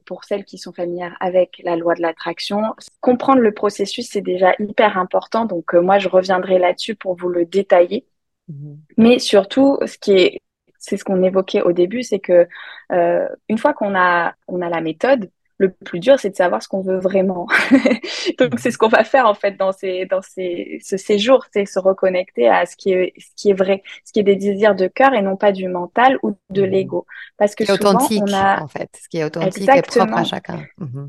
pour 0.06 0.26
celles 0.26 0.46
qui 0.46 0.60
sont 0.60 0.74
familières 0.74 1.18
avec 1.20 1.62
la 1.64 1.76
loi 1.76 1.96
de 1.96 2.02
l'attraction, 2.02 2.62
comprendre 3.02 3.40
le 3.40 3.52
processus, 3.52 4.10
c'est 4.12 4.22
déjà 4.22 4.54
hyper 4.60 4.98
important. 4.98 5.46
Donc, 5.46 5.74
moi, 5.74 5.98
je 5.98 6.08
reviendrai 6.08 6.60
là-dessus 6.60 6.96
pour 6.96 7.16
vous 7.16 7.30
le 7.30 7.46
détailler. 7.46 8.06
Mhm. 8.48 8.78
Mais 8.98 9.18
surtout, 9.18 9.80
ce 9.88 9.98
qui 9.98 10.12
est 10.12 10.42
c'est 10.86 10.98
ce 10.98 11.04
qu'on 11.04 11.24
évoquait 11.24 11.62
au 11.62 11.72
début, 11.72 12.04
c'est 12.04 12.20
que 12.20 12.48
euh, 12.92 13.28
une 13.50 13.58
fois 13.58 13.74
qu'on 13.74 13.96
a 13.96 14.34
on 14.48 14.62
a 14.62 14.70
la 14.70 14.82
méthode, 14.82 15.30
le 15.58 15.72
plus 15.72 16.00
dur, 16.00 16.20
c'est 16.20 16.30
de 16.30 16.36
savoir 16.36 16.62
ce 16.62 16.68
qu'on 16.68 16.82
veut 16.82 17.00
vraiment. 17.00 17.48
Donc, 18.40 18.60
c'est 18.60 18.72
ce 18.72 18.78
qu'on 18.78 18.90
va 18.90 19.04
faire, 19.04 19.26
en 19.26 19.34
fait, 19.34 19.58
dans 19.58 19.72
ces, 19.72 20.06
dans 20.06 20.22
ces, 20.22 20.80
ce 20.84 20.98
séjour, 20.98 21.46
c'est 21.54 21.66
se 21.66 21.80
reconnecter 21.80 22.50
à 22.50 22.66
ce 22.66 22.76
qui 22.76 22.92
est, 22.92 23.14
ce 23.18 23.30
qui 23.36 23.52
est 23.52 23.54
vrai, 23.54 23.82
ce 24.04 24.12
qui 24.12 24.20
est 24.20 24.24
des 24.24 24.36
désirs 24.36 24.76
de 24.76 24.88
cœur 24.88 25.14
et 25.14 25.22
non 25.22 25.38
pas 25.38 25.52
du 25.52 25.68
mental 25.68 26.18
ou 26.24 26.38
de 26.50 26.64
mmh. 26.64 26.66
l'ego. 26.66 27.06
Parce 27.38 27.56
que 27.56 27.66
souvent, 27.66 27.92
authentique, 27.92 28.24
on 28.28 28.34
a... 28.34 28.62
en 28.62 28.68
fait, 28.68 28.90
ce 29.02 29.08
qui 29.08 29.20
est 29.20 29.24
authentique 29.24 29.70
et 29.74 29.82
propre 29.82 30.18
à 30.18 30.24
chacun. 30.26 30.62
Mmh. 30.78 31.06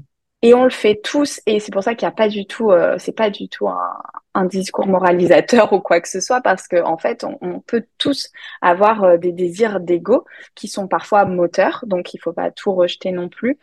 Et 0.46 0.54
on 0.54 0.62
le 0.62 0.70
fait 0.70 1.00
tous, 1.02 1.40
et 1.46 1.58
c'est 1.58 1.72
pour 1.72 1.82
ça 1.82 1.96
qu'il 1.96 2.06
n'y 2.06 2.12
a 2.12 2.14
pas 2.14 2.28
du 2.28 2.46
tout, 2.46 2.70
euh, 2.70 2.94
c'est 3.00 3.10
pas 3.10 3.30
du 3.30 3.48
tout 3.48 3.66
un, 3.66 4.44
discours 4.44 4.86
moralisateur 4.86 5.72
ou 5.72 5.80
quoi 5.80 6.00
que 6.00 6.08
ce 6.08 6.20
soit, 6.20 6.40
parce 6.40 6.68
qu'en 6.68 6.92
en 6.92 6.98
fait, 6.98 7.24
on, 7.24 7.58
peut 7.58 7.84
tous 7.98 8.30
avoir 8.62 9.02
euh, 9.02 9.16
des 9.16 9.32
désirs 9.32 9.80
d'ego 9.80 10.24
qui 10.54 10.68
sont 10.68 10.86
parfois 10.86 11.24
moteurs, 11.24 11.82
donc 11.88 12.14
il 12.14 12.18
faut 12.18 12.32
pas 12.32 12.52
tout 12.52 12.72
rejeter 12.72 13.10
non 13.10 13.28
plus. 13.28 13.58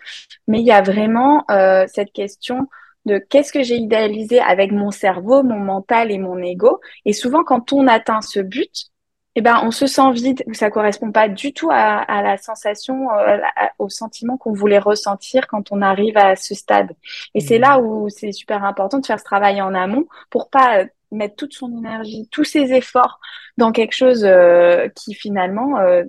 Mais 0.49 0.59
il 0.59 0.65
y 0.65 0.73
a 0.73 0.81
vraiment 0.81 1.45
euh, 1.49 1.85
cette 1.87 2.11
question 2.11 2.67
de 3.05 3.17
qu'est-ce 3.17 3.53
que 3.53 3.63
j'ai 3.63 3.77
idéalisé 3.77 4.41
avec 4.41 4.73
mon 4.73 4.91
cerveau, 4.91 5.41
mon 5.41 5.59
mental 5.59 6.11
et 6.11 6.17
mon 6.17 6.37
ego. 6.39 6.81
Et 7.05 7.13
souvent, 7.13 7.45
quand 7.45 7.71
on 7.71 7.87
atteint 7.87 8.21
ce 8.21 8.41
but, 8.41 8.91
eh 9.35 9.41
ben, 9.41 9.61
on 9.63 9.71
se 9.71 9.87
sent 9.87 10.11
vide 10.11 10.43
ou 10.45 10.53
ça 10.53 10.69
correspond 10.69 11.11
pas 11.11 11.27
du 11.27 11.53
tout 11.53 11.69
à, 11.71 11.97
à 11.97 12.21
la 12.21 12.37
sensation, 12.37 13.09
euh, 13.11 13.37
au 13.79 13.89
sentiment 13.89 14.37
qu'on 14.37 14.53
voulait 14.53 14.77
ressentir 14.77 15.47
quand 15.47 15.71
on 15.71 15.81
arrive 15.81 16.17
à 16.17 16.35
ce 16.35 16.53
stade. 16.53 16.91
Et 17.33 17.39
c'est 17.39 17.57
là 17.57 17.79
mmh. 17.79 17.85
où 17.85 18.09
c'est 18.09 18.31
super 18.31 18.63
important 18.63 18.99
de 18.99 19.05
faire 19.05 19.19
ce 19.19 19.23
travail 19.23 19.61
en 19.61 19.73
amont 19.73 20.05
pour 20.29 20.49
pas 20.49 20.81
euh, 20.81 20.85
mettre 21.11 21.35
toute 21.35 21.53
son 21.53 21.75
énergie, 21.75 22.27
tous 22.31 22.43
ses 22.43 22.73
efforts 22.73 23.19
dans 23.57 23.71
quelque 23.71 23.93
chose 23.93 24.23
euh, 24.23 24.87
qui 24.95 25.15
finalement 25.15 25.79
euh, 25.79 26.03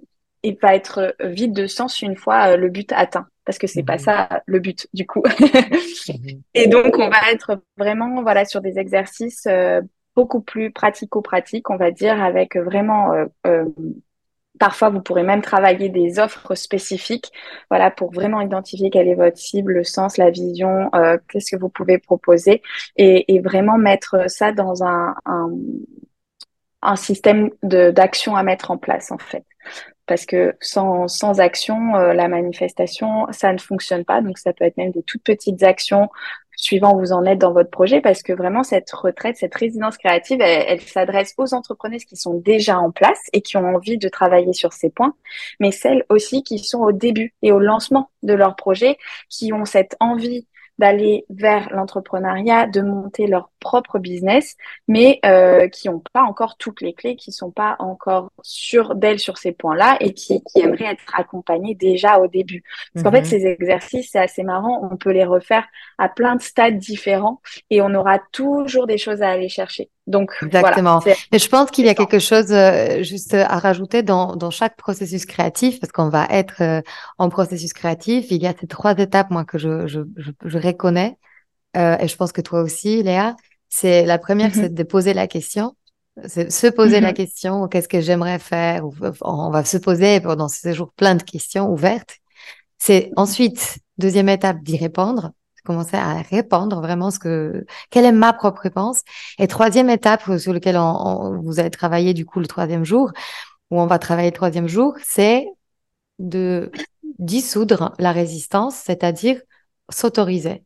va 0.60 0.74
être 0.74 1.14
vide 1.20 1.54
de 1.54 1.66
sens 1.66 2.02
une 2.02 2.16
fois 2.16 2.56
le 2.56 2.68
but 2.68 2.92
atteint. 2.92 3.26
Parce 3.46 3.58
que 3.58 3.66
c'est 3.66 3.82
pas 3.82 3.96
mmh. 3.96 4.00
ça 4.00 4.42
le 4.46 4.58
but 4.58 4.86
du 4.92 5.06
coup. 5.06 5.22
Mmh. 5.22 6.14
Et 6.54 6.66
donc 6.66 6.98
on 6.98 7.08
va 7.08 7.30
être 7.32 7.62
vraiment 7.78 8.22
voilà 8.22 8.44
sur 8.44 8.60
des 8.60 8.78
exercices 8.78 9.46
beaucoup 10.14 10.40
plus 10.40 10.70
pratico-pratique, 10.70 11.70
on 11.70 11.76
va 11.76 11.90
dire, 11.90 12.22
avec 12.22 12.56
vraiment 12.56 13.12
euh, 13.12 13.26
euh, 13.46 13.64
Parfois, 14.60 14.88
vous 14.88 15.00
pourrez 15.00 15.24
même 15.24 15.42
travailler 15.42 15.88
des 15.88 16.20
offres 16.20 16.54
spécifiques, 16.54 17.32
voilà, 17.70 17.90
pour 17.90 18.12
vraiment 18.12 18.40
identifier 18.40 18.88
quelle 18.88 19.08
est 19.08 19.16
votre 19.16 19.36
cible, 19.36 19.72
le 19.72 19.82
sens, 19.82 20.16
la 20.16 20.30
vision, 20.30 20.90
euh, 20.94 21.18
qu'est-ce 21.28 21.56
que 21.56 21.60
vous 21.60 21.68
pouvez 21.68 21.98
proposer, 21.98 22.62
et, 22.96 23.40
vraiment 23.40 23.78
mettre 23.78 24.30
ça 24.30 24.52
dans 24.52 24.84
un, 24.84 25.16
un, 25.26 25.50
un 26.82 26.94
système 26.94 27.50
d'action 27.64 28.36
à 28.36 28.44
mettre 28.44 28.70
en 28.70 28.78
place, 28.78 29.10
en 29.10 29.18
fait. 29.18 29.44
Parce 30.06 30.24
que 30.24 30.54
sans, 30.60 31.08
sans 31.08 31.40
action, 31.40 31.94
la 31.94 32.28
manifestation, 32.28 33.26
ça 33.32 33.52
ne 33.52 33.58
fonctionne 33.58 34.04
pas. 34.04 34.20
Donc, 34.20 34.38
ça 34.38 34.52
peut 34.52 34.64
être 34.64 34.76
même 34.76 34.92
des 34.92 35.02
toutes 35.02 35.24
petites 35.24 35.64
actions 35.64 36.10
suivant 36.64 36.96
vous 36.96 37.12
en 37.12 37.26
êtes 37.26 37.38
dans 37.38 37.52
votre 37.52 37.68
projet, 37.68 38.00
parce 38.00 38.22
que 38.22 38.32
vraiment 38.32 38.62
cette 38.62 38.90
retraite, 38.90 39.36
cette 39.36 39.54
résidence 39.54 39.98
créative, 39.98 40.40
elle, 40.40 40.80
s'adresse 40.80 41.34
aux 41.36 41.52
entrepreneuses 41.52 42.06
qui 42.06 42.16
sont 42.16 42.34
déjà 42.34 42.78
en 42.78 42.90
place 42.90 43.20
et 43.34 43.42
qui 43.42 43.58
ont 43.58 43.66
envie 43.74 43.98
de 43.98 44.08
travailler 44.08 44.54
sur 44.54 44.72
ces 44.72 44.88
points, 44.88 45.14
mais 45.60 45.70
celles 45.70 46.06
aussi 46.08 46.42
qui 46.42 46.58
sont 46.58 46.80
au 46.80 46.92
début 46.92 47.34
et 47.42 47.52
au 47.52 47.58
lancement 47.58 48.08
de 48.22 48.32
leur 48.32 48.56
projet, 48.56 48.96
qui 49.28 49.52
ont 49.52 49.66
cette 49.66 49.94
envie 50.00 50.46
d'aller 50.78 51.26
vers 51.28 51.68
l'entrepreneuriat, 51.70 52.66
de 52.66 52.80
monter 52.80 53.26
leur 53.26 53.50
propre 53.64 53.98
business, 53.98 54.56
mais 54.86 55.18
euh, 55.24 55.68
qui 55.68 55.88
n'ont 55.88 56.02
pas 56.12 56.22
encore 56.22 56.56
toutes 56.58 56.82
les 56.82 56.92
clés, 56.92 57.16
qui 57.16 57.32
sont 57.32 57.50
pas 57.50 57.76
encore 57.78 58.30
sûres 58.42 58.94
d'elles 58.94 59.18
sur 59.18 59.38
ces 59.38 59.52
points-là 59.52 59.96
et 60.00 60.12
qui, 60.12 60.42
qui, 60.44 60.60
aimeraient 60.60 60.92
être 60.92 61.04
accompagnées 61.14 61.74
déjà 61.74 62.18
au 62.18 62.28
début. 62.28 62.62
Parce 62.92 63.02
qu'en 63.02 63.10
fait, 63.10 63.22
mhm. 63.22 63.24
ces 63.24 63.46
exercices, 63.46 64.10
c'est 64.12 64.20
assez 64.20 64.42
marrant, 64.42 64.88
on 64.92 64.96
peut 64.96 65.10
les 65.10 65.24
refaire 65.24 65.64
à 65.98 66.08
plein 66.08 66.36
de 66.36 66.42
stades 66.42 66.78
différents 66.78 67.40
et 67.70 67.80
on 67.80 67.94
aura 67.94 68.20
toujours 68.30 68.86
des 68.86 68.98
choses 68.98 69.22
à 69.22 69.30
aller 69.30 69.48
chercher. 69.48 69.90
Donc, 70.06 70.32
Exactement. 70.42 71.00
Mais 71.32 71.38
je 71.38 71.48
pense 71.48 71.70
qu'il 71.70 71.86
y 71.86 71.88
a 71.88 71.94
quelque 71.94 72.18
chose 72.18 72.52
euh, 72.52 73.02
juste 73.02 73.32
à 73.32 73.58
rajouter 73.58 74.02
dans, 74.02 74.36
dans 74.36 74.50
chaque 74.50 74.76
processus 74.76 75.24
créatif, 75.24 75.80
parce 75.80 75.92
qu'on 75.92 76.10
va 76.10 76.26
être 76.28 76.60
euh, 76.60 76.82
en 77.16 77.30
processus 77.30 77.72
créatif. 77.72 78.26
Il 78.30 78.42
y 78.42 78.46
a 78.46 78.52
ces 78.60 78.66
trois 78.66 78.94
étapes, 78.98 79.30
moi, 79.30 79.46
que 79.46 79.56
je, 79.56 79.86
je, 79.86 80.00
je, 80.16 80.30
je 80.44 80.58
reconnais. 80.58 81.16
Euh, 81.76 81.96
et 81.98 82.08
je 82.08 82.16
pense 82.16 82.32
que 82.32 82.40
toi 82.40 82.62
aussi, 82.62 83.02
Léa. 83.02 83.36
C'est 83.76 84.06
la 84.06 84.18
première, 84.18 84.50
mm-hmm. 84.50 84.60
c'est 84.60 84.72
de 84.72 84.82
poser 84.84 85.14
la 85.14 85.26
question. 85.26 85.74
Se 86.28 86.70
poser 86.70 87.00
la 87.00 87.10
mm-hmm. 87.10 87.14
question, 87.16 87.66
qu'est-ce 87.66 87.88
que 87.88 88.00
j'aimerais 88.00 88.38
faire? 88.38 88.84
On 89.20 89.50
va 89.50 89.64
se 89.64 89.78
poser 89.78 90.20
pendant 90.20 90.46
ce 90.46 90.60
séjour 90.60 90.92
plein 90.92 91.16
de 91.16 91.24
questions 91.24 91.68
ouvertes. 91.68 92.18
C'est 92.78 93.10
ensuite, 93.16 93.78
deuxième 93.98 94.28
étape, 94.28 94.62
d'y 94.62 94.76
répondre 94.76 95.32
commencer 95.64 95.96
à 95.96 96.20
répandre 96.20 96.82
vraiment 96.82 97.10
ce 97.10 97.18
que, 97.18 97.64
quelle 97.90 98.04
est 98.04 98.12
ma 98.12 98.32
propre 98.32 98.60
réponse. 98.60 99.00
Et 99.38 99.48
troisième 99.48 99.90
étape 99.90 100.36
sur 100.38 100.52
laquelle 100.52 100.76
on, 100.76 101.40
vous 101.40 101.58
allez 101.58 101.70
travailler 101.70 102.12
du 102.12 102.26
coup 102.26 102.38
le 102.38 102.46
troisième 102.46 102.84
jour, 102.84 103.10
où 103.70 103.80
on 103.80 103.86
va 103.86 103.98
travailler 103.98 104.28
le 104.28 104.36
troisième 104.36 104.68
jour, 104.68 104.94
c'est 105.02 105.46
de 106.18 106.70
dissoudre 107.18 107.94
la 107.98 108.12
résistance, 108.12 108.76
c'est-à-dire 108.76 109.40
s'autoriser. 109.90 110.62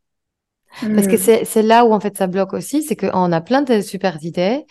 Parce 0.80 1.06
que 1.06 1.16
hmm. 1.16 1.44
c'est 1.44 1.62
là 1.62 1.84
où 1.84 1.92
en 1.92 2.00
fait 2.00 2.16
ça 2.16 2.26
bloque 2.26 2.52
aussi, 2.52 2.82
c'est 2.82 2.96
qu'on 2.96 3.32
a 3.32 3.40
plein 3.40 3.62
de 3.62 3.80
super 3.80 4.22
idées. 4.22 4.64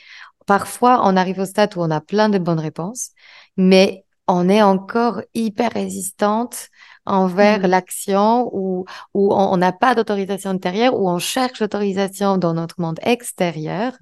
Parfois, 0.45 1.01
on 1.03 1.17
arrive 1.17 1.39
au 1.39 1.45
stade 1.45 1.75
où 1.75 1.81
on 1.81 1.91
a 1.91 1.99
plein 1.99 2.29
de 2.29 2.37
bonnes 2.37 2.59
réponses, 2.59 3.09
mais 3.57 4.05
on 4.27 4.47
est 4.47 4.61
encore 4.61 5.21
hyper 5.33 5.71
résistante 5.73 6.69
envers 7.05 7.59
mmh. 7.59 7.67
l'action 7.67 8.49
où, 8.53 8.85
où 9.13 9.33
on 9.33 9.57
n'a 9.57 9.71
pas 9.71 9.95
d'autorisation 9.95 10.51
intérieure, 10.51 10.99
où 10.99 11.09
on 11.09 11.19
cherche 11.19 11.59
l'autorisation 11.59 12.37
dans 12.37 12.53
notre 12.53 12.79
monde 12.79 12.99
extérieur. 13.03 13.93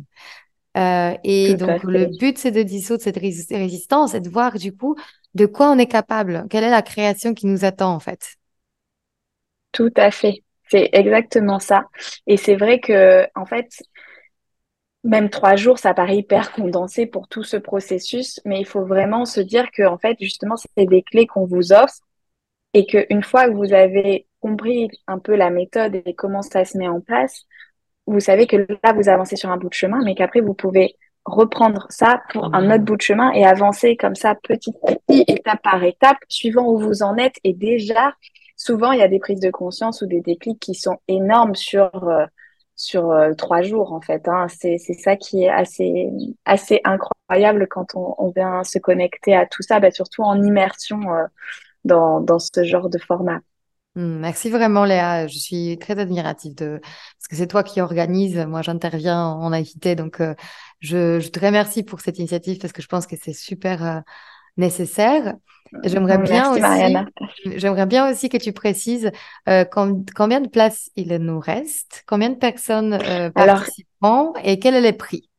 Euh, 0.78 1.16
et 1.24 1.56
donc, 1.56 1.84
le 1.84 2.08
but, 2.20 2.38
c'est 2.38 2.52
de 2.52 2.64
dissoudre 2.64 3.02
cette 3.02 3.18
résistance 3.18 4.14
et 4.14 4.20
de 4.20 4.30
voir 4.30 4.54
du 4.54 4.76
coup 4.76 4.96
de 5.36 5.46
quoi 5.46 5.70
on 5.70 5.78
est 5.78 5.88
capable, 5.88 6.46
quelle 6.50 6.64
est 6.64 6.70
la 6.70 6.82
création 6.82 7.34
qui 7.34 7.46
nous 7.46 7.66
attend 7.66 7.94
en 7.94 8.00
fait? 8.00 8.38
Tout 9.74 9.92
à 9.98 10.10
fait. 10.10 10.45
C'est 10.68 10.90
exactement 10.94 11.60
ça. 11.60 11.86
Et 12.28 12.38
c'est 12.38 12.56
vrai 12.56 12.80
que, 12.80 13.28
en 13.36 13.46
fait, 13.46 13.70
même 15.04 15.30
trois 15.30 15.56
jours, 15.56 15.78
ça 15.78 15.94
paraît 15.94 16.18
hyper 16.18 16.52
condensé 16.52 17.06
pour 17.06 17.28
tout 17.28 17.44
ce 17.44 17.58
processus, 17.58 18.42
mais 18.46 18.60
il 18.60 18.66
faut 18.66 18.86
vraiment 18.86 19.26
se 19.26 19.40
dire 19.40 19.70
que, 19.72 19.84
en 19.84 19.98
fait, 19.98 20.18
justement, 20.20 20.56
c'est 20.58 20.86
des 20.86 21.04
clés 21.04 21.28
qu'on 21.28 21.46
vous 21.46 21.72
offre 21.74 22.00
et 22.74 22.86
qu'une 22.86 23.24
fois 23.24 23.48
que 23.48 23.54
vous 23.54 23.74
avez 23.74 24.28
compris 24.42 24.90
un 25.08 25.20
peu 25.20 25.36
la 25.36 25.50
méthode 25.50 26.02
et 26.06 26.14
comment 26.16 26.42
ça 26.42 26.66
se 26.66 26.78
met 26.78 26.88
en 26.88 27.02
place, 27.02 27.46
vous 28.08 28.20
savez 28.20 28.48
que 28.48 28.58
là, 28.58 28.94
vous 28.94 29.10
avancez 29.10 29.36
sur 29.36 29.50
un 29.50 29.58
bout 29.58 29.70
de 29.70 29.74
chemin, 29.74 30.02
mais 30.04 30.16
qu'après, 30.16 30.42
vous 30.42 30.54
pouvez 30.54 30.96
reprendre 31.26 31.88
ça 31.90 32.22
pour 32.32 32.54
un 32.54 32.70
autre 32.72 32.84
bout 32.84 32.98
de 32.98 33.02
chemin 33.02 33.32
et 33.32 33.46
avancer 33.46 33.96
comme 33.98 34.16
ça 34.16 34.36
petit 34.36 34.74
à 34.88 34.94
petit, 34.94 35.24
étape 35.28 35.62
par 35.64 35.84
étape, 35.84 36.18
suivant 36.30 36.68
où 36.68 36.78
vous 36.78 37.02
en 37.02 37.18
êtes. 37.18 37.36
Et 37.44 37.54
déjà, 37.54 38.14
souvent, 38.66 38.92
il 38.92 39.00
y 39.00 39.04
a 39.04 39.08
des 39.08 39.20
prises 39.20 39.40
de 39.40 39.52
conscience 39.52 40.02
ou 40.02 40.08
des 40.08 40.22
déclics 40.22 40.60
qui 40.60 40.74
sont 40.74 40.98
énormes 41.08 41.56
sur, 41.56 41.92
euh, 42.08 42.26
sur 42.76 43.12
euh, 43.12 43.34
trois 43.34 43.62
jours, 43.62 43.94
en 43.94 44.02
fait. 44.02 44.28
Hein. 44.28 44.48
C'est 44.50 44.78
ça 44.78 45.16
qui 45.16 45.44
est 45.44 45.50
assez, 45.50 46.10
assez 46.46 46.82
incroyable 46.84 47.68
quand 47.70 47.96
on, 47.96 48.32
vient 48.36 48.64
se 48.64 48.80
connecter 48.80 49.36
à 49.36 49.46
tout 49.46 49.62
ça, 49.62 49.80
bah, 49.80 49.92
surtout 49.92 50.24
en 50.24 50.42
immersion. 50.42 51.00
Euh, 51.14 51.26
dans, 51.84 52.20
dans 52.20 52.40
ce 52.40 52.64
genre 52.64 52.90
de 52.90 52.98
format. 52.98 53.42
Hmm, 53.94 54.18
merci 54.18 54.50
vraiment 54.50 54.86
Léa, 54.86 55.28
je 55.28 55.38
suis 55.38 55.78
très 55.78 56.00
admirative 56.00 56.56
de 56.56 56.80
parce 56.82 57.28
que 57.30 57.36
c'est 57.36 57.46
toi 57.46 57.62
qui 57.62 57.80
organise, 57.80 58.38
moi 58.48 58.64
j'interviens 58.64 59.24
en 59.24 59.54
invité 59.54 59.96
donc 59.96 60.20
je, 60.80 61.20
je, 61.20 61.30
te 61.30 61.40
remercie 61.40 61.84
pour 61.84 62.02
cette 62.02 62.18
initiative 62.18 62.58
parce 62.58 62.74
que 62.74 62.82
je 62.82 62.88
pense 62.88 63.06
que 63.06 63.16
c'est 63.22 63.34
super 63.34 64.02
nécessaire. 64.58 65.36
J'aimerais 65.84 66.20
bien 66.20 66.52
aussi, 66.52 66.94
j'aimerais 67.58 67.86
bien 67.86 68.10
aussi 68.10 68.30
que 68.30 68.38
tu 68.38 68.54
précises 68.54 69.12
euh, 69.50 69.66
combien 69.66 70.42
de 70.42 70.48
places 70.48 70.90
il 70.96 71.14
nous 71.18 71.40
reste, 71.40 72.04
combien 72.08 72.30
de 72.30 72.36
personnes 72.36 72.98
participeront 73.34 74.34
et 74.44 74.60
quel 74.60 74.76
est 74.76 74.92
le 74.92 74.96
prix? 74.96 75.30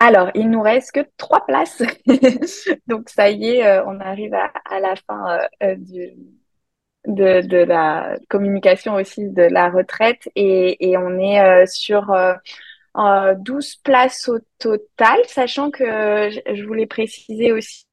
Alors, 0.00 0.30
il 0.34 0.50
nous 0.50 0.62
reste 0.62 0.92
que 0.92 1.00
trois 1.16 1.44
places. 1.44 1.82
Donc, 2.86 3.08
ça 3.08 3.30
y 3.30 3.48
est, 3.56 3.66
euh, 3.66 3.84
on 3.86 3.98
arrive 4.00 4.32
à, 4.34 4.52
à 4.64 4.78
la 4.78 4.94
fin 4.94 5.40
euh, 5.40 5.46
euh, 5.64 5.74
du, 5.76 6.12
de, 7.06 7.40
de, 7.40 7.56
la 7.58 8.16
communication 8.28 8.94
aussi 8.94 9.28
de 9.28 9.42
la 9.42 9.70
retraite 9.70 10.28
et, 10.36 10.90
et 10.90 10.96
on 10.96 11.18
est 11.18 11.66
sur 11.66 12.14
12 12.94 13.76
places 13.76 14.28
au 14.28 14.38
total, 14.58 15.18
sachant 15.26 15.70
que 15.70 15.84
je 15.84 16.64
voulais 16.66 16.86
préciser 16.86 17.52
aussi 17.52 17.87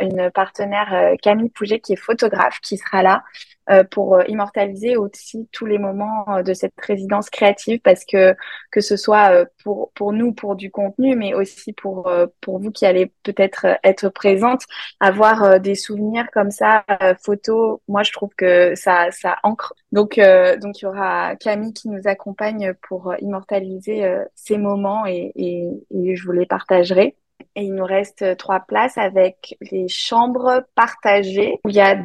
une 0.00 0.30
partenaire, 0.30 0.92
euh, 0.92 1.16
Camille 1.20 1.50
Pouget, 1.50 1.80
qui 1.80 1.94
est 1.94 1.96
photographe, 1.96 2.60
qui 2.60 2.76
sera 2.76 3.02
là 3.02 3.22
euh, 3.70 3.82
pour 3.84 4.16
euh, 4.16 4.22
immortaliser 4.28 4.96
aussi 4.96 5.48
tous 5.52 5.66
les 5.66 5.78
moments 5.78 6.42
de 6.42 6.52
cette 6.54 6.74
résidence 6.78 7.30
créative, 7.30 7.80
parce 7.80 8.04
que 8.04 8.34
que 8.70 8.80
ce 8.80 8.96
soit 8.96 9.46
pour 9.62 9.90
pour 9.94 10.12
nous 10.12 10.32
pour 10.32 10.56
du 10.56 10.70
contenu, 10.70 11.16
mais 11.16 11.34
aussi 11.34 11.72
pour 11.72 12.10
pour 12.40 12.58
vous 12.60 12.70
qui 12.70 12.86
allez 12.86 13.12
peut-être 13.22 13.66
être 13.82 14.08
présente, 14.10 14.62
avoir 15.00 15.60
des 15.60 15.74
souvenirs 15.74 16.26
comme 16.32 16.50
ça, 16.50 16.84
photos. 17.22 17.80
Moi, 17.88 18.02
je 18.02 18.12
trouve 18.12 18.30
que 18.36 18.74
ça 18.74 19.10
ça 19.10 19.36
ancre. 19.42 19.74
Donc 19.92 20.20
donc 20.60 20.80
il 20.80 20.84
y 20.84 20.86
aura 20.86 21.36
Camille 21.36 21.72
qui 21.72 21.88
nous 21.88 22.02
accompagne 22.06 22.74
pour 22.88 23.14
immortaliser 23.20 24.18
ces 24.34 24.58
moments 24.58 25.06
et, 25.06 25.32
et, 25.36 25.68
et 25.90 26.16
je 26.16 26.24
vous 26.24 26.32
les 26.32 26.46
partagerai. 26.46 27.16
Et 27.56 27.62
il 27.62 27.74
nous 27.74 27.84
reste 27.84 28.36
trois 28.36 28.60
places 28.60 28.98
avec 28.98 29.56
les 29.70 29.88
chambres 29.88 30.64
partagées 30.74 31.60
où 31.64 31.68
il 31.68 31.76
y 31.76 31.80
a 31.80 31.96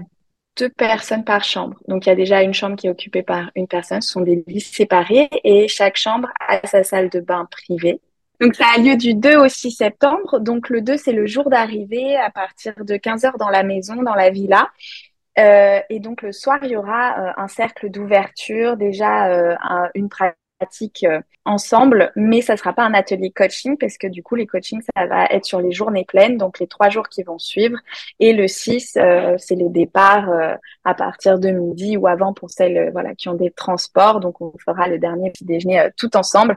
deux 0.57 0.69
personnes 0.69 1.23
par 1.23 1.43
chambre. 1.43 1.77
Donc, 1.87 2.05
il 2.05 2.09
y 2.09 2.11
a 2.11 2.15
déjà 2.15 2.41
une 2.41 2.53
chambre 2.53 2.75
qui 2.75 2.87
est 2.87 2.89
occupée 2.89 3.23
par 3.23 3.49
une 3.55 3.67
personne. 3.67 4.01
Ce 4.01 4.11
sont 4.11 4.21
des 4.21 4.43
lits 4.45 4.59
séparés 4.59 5.29
et 5.43 5.67
chaque 5.67 5.95
chambre 5.95 6.29
a 6.47 6.65
sa 6.67 6.83
salle 6.83 7.09
de 7.09 7.19
bain 7.19 7.47
privée. 7.49 8.01
Donc, 8.41 8.55
ça 8.55 8.65
a 8.75 8.79
lieu 8.79 8.95
du 8.95 9.15
2 9.15 9.37
au 9.37 9.47
6 9.47 9.71
septembre. 9.71 10.39
Donc, 10.39 10.69
le 10.69 10.81
2, 10.81 10.97
c'est 10.97 11.11
le 11.11 11.25
jour 11.25 11.49
d'arrivée 11.49 12.15
à 12.15 12.29
partir 12.29 12.73
de 12.77 12.95
15 12.95 13.25
heures 13.25 13.37
dans 13.37 13.49
la 13.49 13.63
maison, 13.63 14.01
dans 14.01 14.15
la 14.15 14.29
villa. 14.29 14.69
Euh, 15.37 15.79
et 15.89 15.99
donc, 15.99 16.21
le 16.21 16.31
soir, 16.31 16.59
il 16.63 16.71
y 16.71 16.75
aura 16.75 17.19
euh, 17.19 17.31
un 17.37 17.47
cercle 17.47 17.89
d'ouverture, 17.89 18.77
déjà 18.77 19.27
euh, 19.27 19.55
une 19.95 20.09
pratique 20.09 20.37
euh, 21.05 21.21
ensemble, 21.45 22.11
mais 22.15 22.41
ça 22.41 22.57
sera 22.57 22.73
pas 22.73 22.83
un 22.83 22.93
atelier 22.93 23.31
coaching 23.31 23.77
parce 23.77 23.97
que 23.97 24.07
du 24.07 24.21
coup, 24.21 24.35
les 24.35 24.45
coachings, 24.45 24.81
ça 24.95 25.05
va 25.07 25.25
être 25.27 25.45
sur 25.45 25.61
les 25.61 25.71
journées 25.71 26.05
pleines, 26.05 26.37
donc 26.37 26.59
les 26.59 26.67
trois 26.67 26.89
jours 26.89 27.09
qui 27.09 27.23
vont 27.23 27.39
suivre. 27.39 27.77
Et 28.19 28.33
le 28.33 28.47
6, 28.47 28.97
euh, 28.97 29.35
c'est 29.37 29.55
les 29.55 29.69
départs 29.69 30.29
euh, 30.29 30.55
à 30.83 30.93
partir 30.93 31.39
de 31.39 31.49
midi 31.49 31.97
ou 31.97 32.07
avant 32.07 32.33
pour 32.33 32.49
celles 32.51 32.91
voilà, 32.91 33.15
qui 33.15 33.29
ont 33.29 33.33
des 33.33 33.51
transports. 33.51 34.19
Donc, 34.19 34.41
on 34.41 34.53
fera 34.63 34.87
le 34.87 34.99
dernier 34.99 35.31
petit 35.31 35.45
déjeuner 35.45 35.87
tout 35.97 36.15
ensemble 36.17 36.55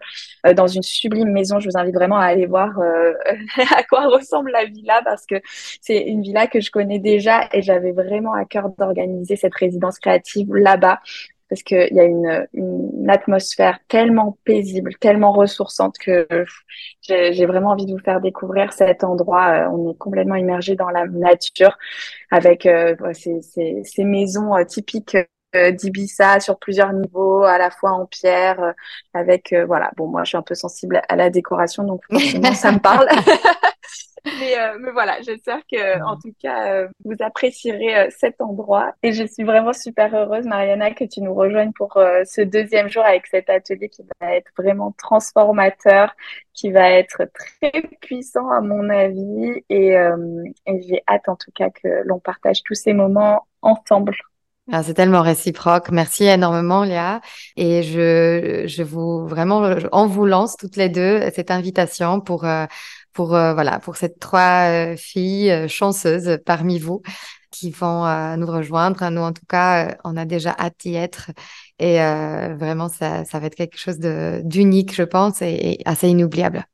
dans 0.56 0.66
une 0.66 0.82
sublime 0.82 1.30
maison. 1.30 1.58
Je 1.58 1.68
vous 1.70 1.78
invite 1.78 1.94
vraiment 1.94 2.18
à 2.18 2.26
aller 2.26 2.46
voir 2.46 2.70
à 3.76 3.82
quoi 3.84 4.08
ressemble 4.08 4.50
la 4.50 4.64
villa 4.64 5.00
parce 5.04 5.26
que 5.26 5.36
c'est 5.80 6.00
une 6.02 6.22
villa 6.22 6.48
que 6.48 6.60
je 6.60 6.70
connais 6.70 6.98
déjà 6.98 7.48
et 7.52 7.62
j'avais 7.62 7.92
vraiment 7.92 8.34
à 8.34 8.44
cœur 8.44 8.68
d'organiser 8.76 9.36
cette 9.36 9.54
résidence 9.54 9.98
créative 9.98 10.54
là-bas 10.54 11.00
parce 11.52 11.64
qu'il 11.64 11.94
y 11.94 12.00
a 12.00 12.04
une, 12.04 12.46
une, 12.54 13.10
atmosphère 13.10 13.78
tellement 13.86 14.38
paisible, 14.46 14.94
tellement 14.98 15.32
ressourçante 15.32 15.98
que 15.98 16.26
j'ai 17.02 17.44
vraiment 17.44 17.72
envie 17.72 17.84
de 17.84 17.92
vous 17.92 18.02
faire 18.02 18.22
découvrir 18.22 18.72
cet 18.72 19.04
endroit. 19.04 19.48
Euh, 19.48 19.68
on 19.70 19.90
est 19.90 19.98
complètement 19.98 20.36
immergé 20.36 20.76
dans 20.76 20.88
la 20.88 21.06
nature 21.06 21.76
avec 22.30 22.64
euh, 22.64 22.96
ces, 23.12 23.42
ces, 23.42 23.82
ces, 23.84 24.04
maisons 24.04 24.56
euh, 24.56 24.64
typiques 24.64 25.18
d'Ibiza 25.54 26.40
sur 26.40 26.58
plusieurs 26.58 26.94
niveaux, 26.94 27.42
à 27.42 27.58
la 27.58 27.70
fois 27.70 27.90
en 27.90 28.06
pierre, 28.06 28.72
avec 29.12 29.54
voilà. 29.66 29.90
Bon, 29.98 30.08
moi, 30.08 30.24
je 30.24 30.28
suis 30.30 30.38
un 30.38 30.42
peu 30.42 30.54
sensible 30.54 31.02
à 31.06 31.16
la 31.16 31.28
décoration, 31.28 31.84
donc 31.84 32.00
ça 32.54 32.72
me 32.72 32.78
parle. 32.82 33.06
Mais, 34.24 34.58
euh, 34.58 34.78
mais, 34.80 34.92
voilà, 34.92 35.20
j'espère 35.22 35.60
que 35.70 36.02
en 36.04 36.16
tout 36.16 36.32
cas 36.40 36.72
euh, 36.72 36.88
vous 37.04 37.14
apprécierez 37.20 37.96
euh, 37.98 38.08
cet 38.16 38.40
endroit 38.40 38.92
et 39.02 39.12
je 39.12 39.24
suis 39.24 39.42
vraiment 39.42 39.72
super 39.72 40.14
heureuse 40.14 40.44
Mariana 40.46 40.92
que 40.92 41.04
tu 41.04 41.20
nous 41.22 41.34
rejoignes 41.34 41.72
pour 41.72 41.94
ce 41.94 42.40
deuxième 42.42 42.88
jour 42.88 43.04
avec 43.04 43.26
cet 43.26 43.50
atelier 43.50 43.88
qui 43.88 44.02
va 44.20 44.34
être 44.34 44.50
vraiment 44.56 44.94
transformateur, 44.96 46.14
qui 46.54 46.70
va 46.70 46.90
être 46.90 47.24
très 47.34 47.82
puissant 48.00 48.48
à 48.50 48.60
mon 48.60 48.88
avis 48.90 49.62
et, 49.68 49.94
et 50.66 50.82
j'ai 50.82 51.02
hâte 51.08 51.28
en 51.28 51.36
tout 51.36 51.50
cas 51.54 51.70
que 51.70 52.02
l'on 52.04 52.20
partage 52.20 52.62
tous 52.62 52.74
ces 52.74 52.92
moments 52.92 53.46
ensemble. 53.60 54.14
Ah, 54.70 54.84
c'est 54.84 54.94
tellement 54.94 55.22
réciproque. 55.22 55.90
Merci 55.90 56.24
énormément, 56.24 56.84
Léa. 56.84 57.20
Et 57.56 57.82
je, 57.82 58.64
je 58.66 58.82
vous 58.84 59.26
vraiment, 59.26 59.74
on 59.90 60.06
vous 60.06 60.24
lance 60.24 60.56
toutes 60.56 60.76
les 60.76 60.88
deux 60.88 61.20
cette 61.34 61.50
invitation 61.50 62.20
pour 62.20 62.44
pour 63.12 63.34
euh, 63.34 63.54
voilà 63.54 63.78
pour 63.78 63.96
ces 63.96 64.12
trois 64.12 64.68
euh, 64.70 64.96
filles 64.96 65.50
euh, 65.50 65.68
chanceuses 65.68 66.38
parmi 66.44 66.78
vous 66.78 67.02
qui 67.50 67.70
vont 67.70 68.06
nous 68.38 68.46
rejoindre. 68.46 69.10
Nous, 69.10 69.20
en 69.20 69.34
tout 69.34 69.44
cas, 69.46 69.98
on 70.04 70.16
a 70.16 70.24
déjà 70.24 70.56
hâte 70.58 70.74
d'y 70.80 70.94
être. 70.94 71.32
Et 71.78 71.96
vraiment, 71.98 72.88
ça, 72.88 73.26
ça 73.26 73.38
va 73.40 73.48
être 73.48 73.54
quelque 73.56 73.76
chose 73.76 73.98
d'unique, 73.98 74.94
je 74.94 75.02
pense, 75.02 75.42
et, 75.42 75.78
assez 75.84 76.08
inoubliable. 76.08 76.64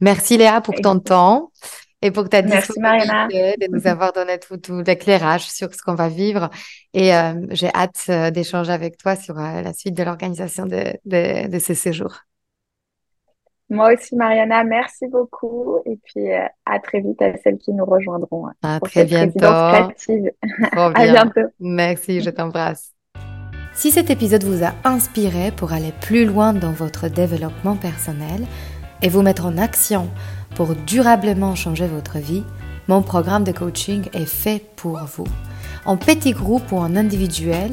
Merci 0.00 0.36
Léa 0.36 0.60
pour 0.60 0.76
ton 0.76 1.00
temps 1.00 1.50
et 2.00 2.12
pour 2.12 2.28
ta 2.28 2.42
disponibilité 2.42 3.56
de 3.60 3.76
nous 3.76 3.88
avoir 3.88 4.12
donné 4.12 4.38
tout, 4.38 4.56
tout 4.56 4.82
l'éclairage 4.86 5.50
sur 5.50 5.74
ce 5.74 5.82
qu'on 5.82 5.96
va 5.96 6.08
vivre. 6.08 6.48
Et 6.92 7.10
j'ai 7.50 7.70
hâte 7.74 8.08
d'échanger 8.32 8.70
avec 8.70 8.96
toi 8.96 9.16
sur 9.16 9.34
la 9.34 9.72
suite 9.72 9.96
de 9.96 10.04
l'organisation 10.04 10.66
de, 10.66 10.92
de, 11.06 11.48
de 11.48 11.58
ce 11.58 11.74
séjour. 11.74 12.20
Moi 13.70 13.94
aussi, 13.94 14.14
Mariana, 14.14 14.62
merci 14.62 15.06
beaucoup. 15.06 15.78
Et 15.86 15.98
puis, 16.04 16.32
euh, 16.32 16.46
à 16.66 16.78
très 16.78 17.00
vite 17.00 17.20
à 17.22 17.36
celles 17.38 17.58
qui 17.58 17.72
nous 17.72 17.84
rejoindront. 17.84 18.48
Hein, 18.48 18.54
à 18.62 18.80
très 18.80 19.04
bientôt. 19.04 19.38
à 19.46 19.88
bientôt. 21.06 21.48
Merci, 21.60 22.20
je 22.20 22.30
t'embrasse. 22.30 22.92
Si 23.72 23.90
cet 23.90 24.10
épisode 24.10 24.44
vous 24.44 24.64
a 24.64 24.72
inspiré 24.84 25.50
pour 25.50 25.72
aller 25.72 25.92
plus 26.00 26.26
loin 26.26 26.52
dans 26.52 26.72
votre 26.72 27.08
développement 27.08 27.76
personnel 27.76 28.46
et 29.02 29.08
vous 29.08 29.22
mettre 29.22 29.46
en 29.46 29.58
action 29.58 30.08
pour 30.54 30.76
durablement 30.76 31.56
changer 31.56 31.86
votre 31.86 32.18
vie, 32.18 32.44
mon 32.86 33.02
programme 33.02 33.44
de 33.44 33.52
coaching 33.52 34.04
est 34.12 34.26
fait 34.26 34.62
pour 34.76 34.98
vous. 34.98 35.26
En 35.86 35.96
petit 35.96 36.32
groupe 36.32 36.70
ou 36.70 36.76
en 36.76 36.96
individuel, 36.96 37.72